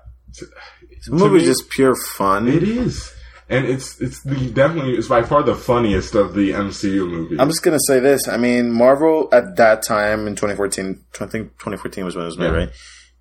[1.07, 2.49] the movie's me- just pure fun.
[2.49, 3.13] it is.
[3.49, 7.39] And it's it's the definitely it's by far the funniest of the MCU movies.
[7.39, 8.27] I'm just gonna say this.
[8.27, 12.39] I mean, Marvel at that time in 2014, I think 2014 was when it was
[12.39, 12.57] made, Yeah.
[12.57, 12.71] right?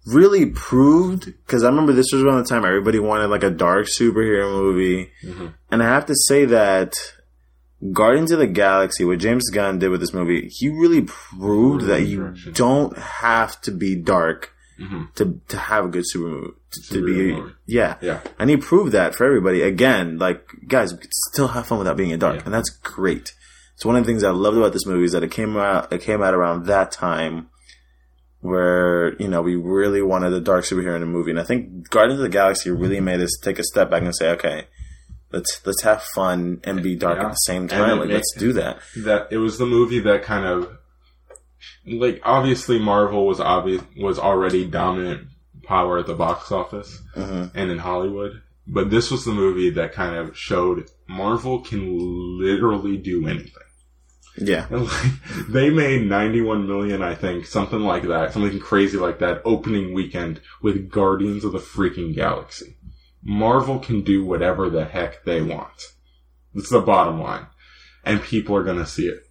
[0.06, 3.88] Really proved because I remember this was around the time everybody wanted like a dark
[3.88, 5.54] superhero movie, Mhm.
[5.72, 6.94] and I have to say that
[7.92, 12.04] Guardians of the Galaxy, what James Gunn did with this movie, he really proved that
[12.04, 15.14] you don't have to be dark Mhm.
[15.16, 16.48] to to have a good super.
[16.72, 17.54] To, to be, movie.
[17.68, 18.20] yeah, Yeah.
[18.40, 19.62] and he proved that for everybody.
[19.62, 20.94] Again, like guys,
[21.32, 22.42] still have fun without being in dark, Yeah.
[22.46, 23.34] and that's great.
[23.76, 25.92] It's one of the things I loved about this movie is that it came out.
[25.94, 27.48] It came out around that time
[28.42, 31.90] where you know we really wanted a dark superhero in a movie, and I think
[31.90, 34.68] Guardians of the Galaxy really made us take a step back and say, okay,
[35.32, 37.26] let's let's have fun and be dark Yeah.
[37.26, 38.00] at the same time.
[38.00, 38.80] Like, let's do that.
[38.98, 40.70] that it was the movie that kind of
[41.86, 45.28] like obviously Marvel was obvious was already dominant
[45.64, 49.94] power at the box office hmm and in Hollywood, but this was the movie that
[49.94, 53.64] kind of showed Marvel can literally do anything.
[54.38, 59.20] Yeah, And like, they made 91 million, I think, something like that, something crazy like
[59.20, 62.78] that, opening weekend with Guardians of the freaking Galaxy.
[63.22, 65.94] Marvel can do whatever the heck they want.
[66.56, 67.46] It's the bottom line.
[68.04, 69.24] And people are gonna see it.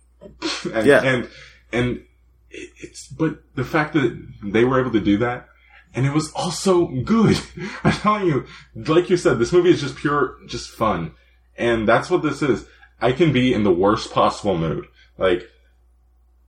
[0.73, 1.03] and, Yeah.
[1.03, 1.29] And,
[1.73, 2.05] and
[2.53, 5.49] it, it's but the fact that they were able to do that
[5.95, 7.39] and it was also good.
[7.85, 11.13] I'm telling you, like you said, this movie is just pure, just fun.
[11.57, 12.67] And that's what this is.
[13.01, 14.87] I can be in the worst possible mood.
[15.19, 15.49] Like,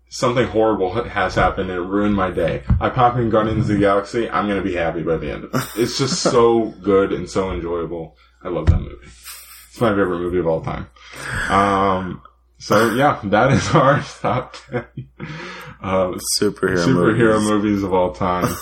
[0.08, 2.62] something horrible has happened and it ruined my day.
[2.80, 5.54] I pop in Guardians of the Galaxy, I'm gonna be happy by the end of
[5.54, 5.62] it.
[5.76, 8.16] It's just so good and so enjoyable.
[8.42, 8.96] I love that movie.
[9.02, 10.86] It's my favorite movie of all time.
[11.48, 12.22] Um,
[12.58, 14.84] so yeah, that is our top 10
[15.82, 17.50] uh, Superhero, superhero movies.
[17.50, 18.54] movies of all time.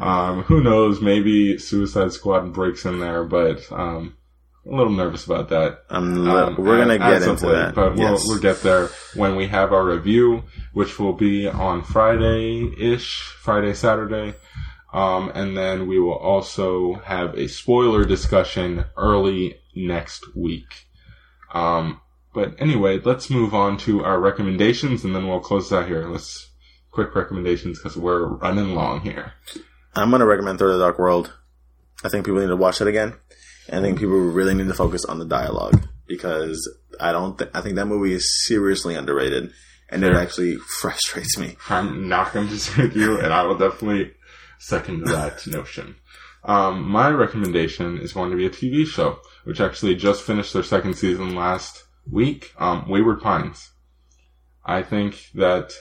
[0.00, 1.00] Um, who knows?
[1.00, 4.16] Maybe Suicide Squad breaks in there, but um,
[4.66, 5.80] a little nervous about that.
[5.90, 7.74] Li- Um, we're gonna get as into late, that.
[7.74, 12.72] but we'll, we'll get there when we have our review, which will be on Friday
[12.78, 14.34] ish, Friday Saturday,
[14.94, 20.86] um, and then we will also have a spoiler discussion early next week.
[21.52, 22.00] Um,
[22.32, 26.06] but anyway, let's move on to our recommendations, and then we'll close out here.
[26.06, 26.50] Let's
[26.90, 29.32] quick recommendations because we're running long here.
[29.94, 31.32] I'm gonna recommend Thor: The Dark World.
[32.04, 33.14] I think people need to watch it again.
[33.68, 36.68] And I think people really need to focus on the dialogue because
[37.00, 37.38] I don't.
[37.38, 39.52] Th- I think that movie is seriously underrated,
[39.88, 41.56] and it actually frustrates me.
[41.68, 44.12] I'm not going to disagree with you, and I will definitely
[44.58, 45.96] second that notion.
[46.42, 50.62] Um, my recommendation is going to be a TV show, which actually just finished their
[50.62, 52.52] second season last week.
[52.58, 53.70] Um, Wayward Pines.
[54.64, 55.72] I think that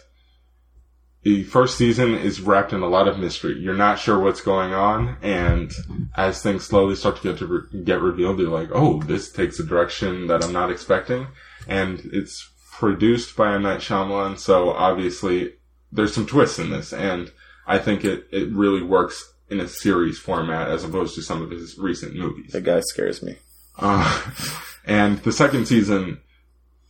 [1.24, 3.60] the first season is wrapped in a lot of mystery.
[3.60, 5.72] You're not sure what's going on, and
[6.16, 9.60] as things slowly start to get to re- get revealed, you're like, "Oh, this takes
[9.60, 11.28] a direction that I'm not expecting."
[11.68, 15.56] And it's produced by M Night Shyamalan, so obviously
[15.92, 17.32] there's some twists in this, and
[17.68, 21.52] I think it it really works in a series format as opposed to some of
[21.52, 22.54] his recent movies.
[22.54, 23.38] The guy scares me.
[23.78, 24.32] Uh,
[24.86, 26.22] and the second season,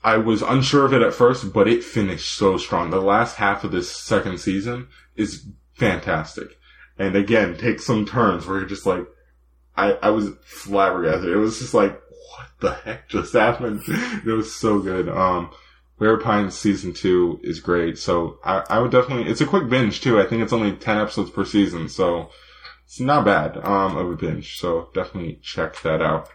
[0.04, 2.90] I was unsure of it at first, but it finished so strong.
[2.90, 6.58] The last half of this second season is fantastic.
[6.98, 9.06] And again, takes some turns where you're just like,
[9.76, 11.30] I, I was flabbergasted.
[11.30, 13.82] It was just like, what the heck just happened?
[13.88, 15.10] it was so good.
[15.10, 15.52] Um,
[15.98, 17.98] Rare Pines season two is great.
[17.98, 20.20] So I, I would definitely, it's a quick binge too.
[20.20, 21.90] I think it's only 10 episodes per season.
[21.90, 22.30] So
[22.86, 24.58] it's not bad, um, of a binge.
[24.58, 26.30] So definitely check that out.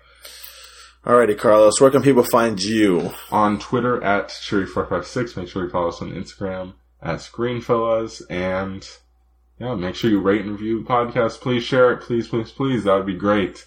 [1.05, 1.81] Alrighty, Carlos.
[1.81, 3.13] Where can people find you?
[3.31, 5.37] on Twitter at Sherry456.
[5.37, 6.73] Make sure you follow us on Instagram
[7.03, 8.23] at Screenfellas.
[8.31, 8.89] And
[9.61, 11.41] yeah, make sure you rate and review the podcast.
[11.41, 12.01] Please share it.
[12.01, 12.85] Please, please, please.
[12.85, 13.67] That would be great.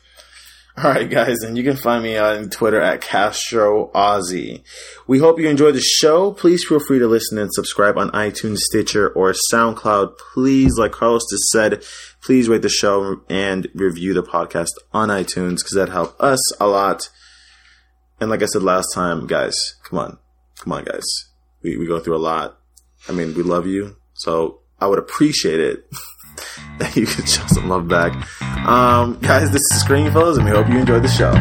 [0.77, 4.61] All right, guys, and you can find me on Twitter at Castro Aussie.
[5.07, 6.31] We hope you enjoyed the show.
[6.33, 10.19] Please feel free to listen and subscribe on iTunes, Stitcher, or SoundCloud.
[10.33, 11.83] Please, like Carlos just said,
[12.21, 16.67] please rate the show and review the podcast on iTunes because that helps us a
[16.67, 17.09] lot.
[18.19, 20.17] And like I said last time, guys, come on,
[20.59, 21.05] come on, guys.
[21.61, 22.59] We we go through a lot.
[23.07, 25.89] I mean, we love you, so I would appreciate it
[26.79, 28.13] that you could show some love back.
[28.67, 31.31] Um, guys, this is Screen Fellas, and we hope you enjoyed the show.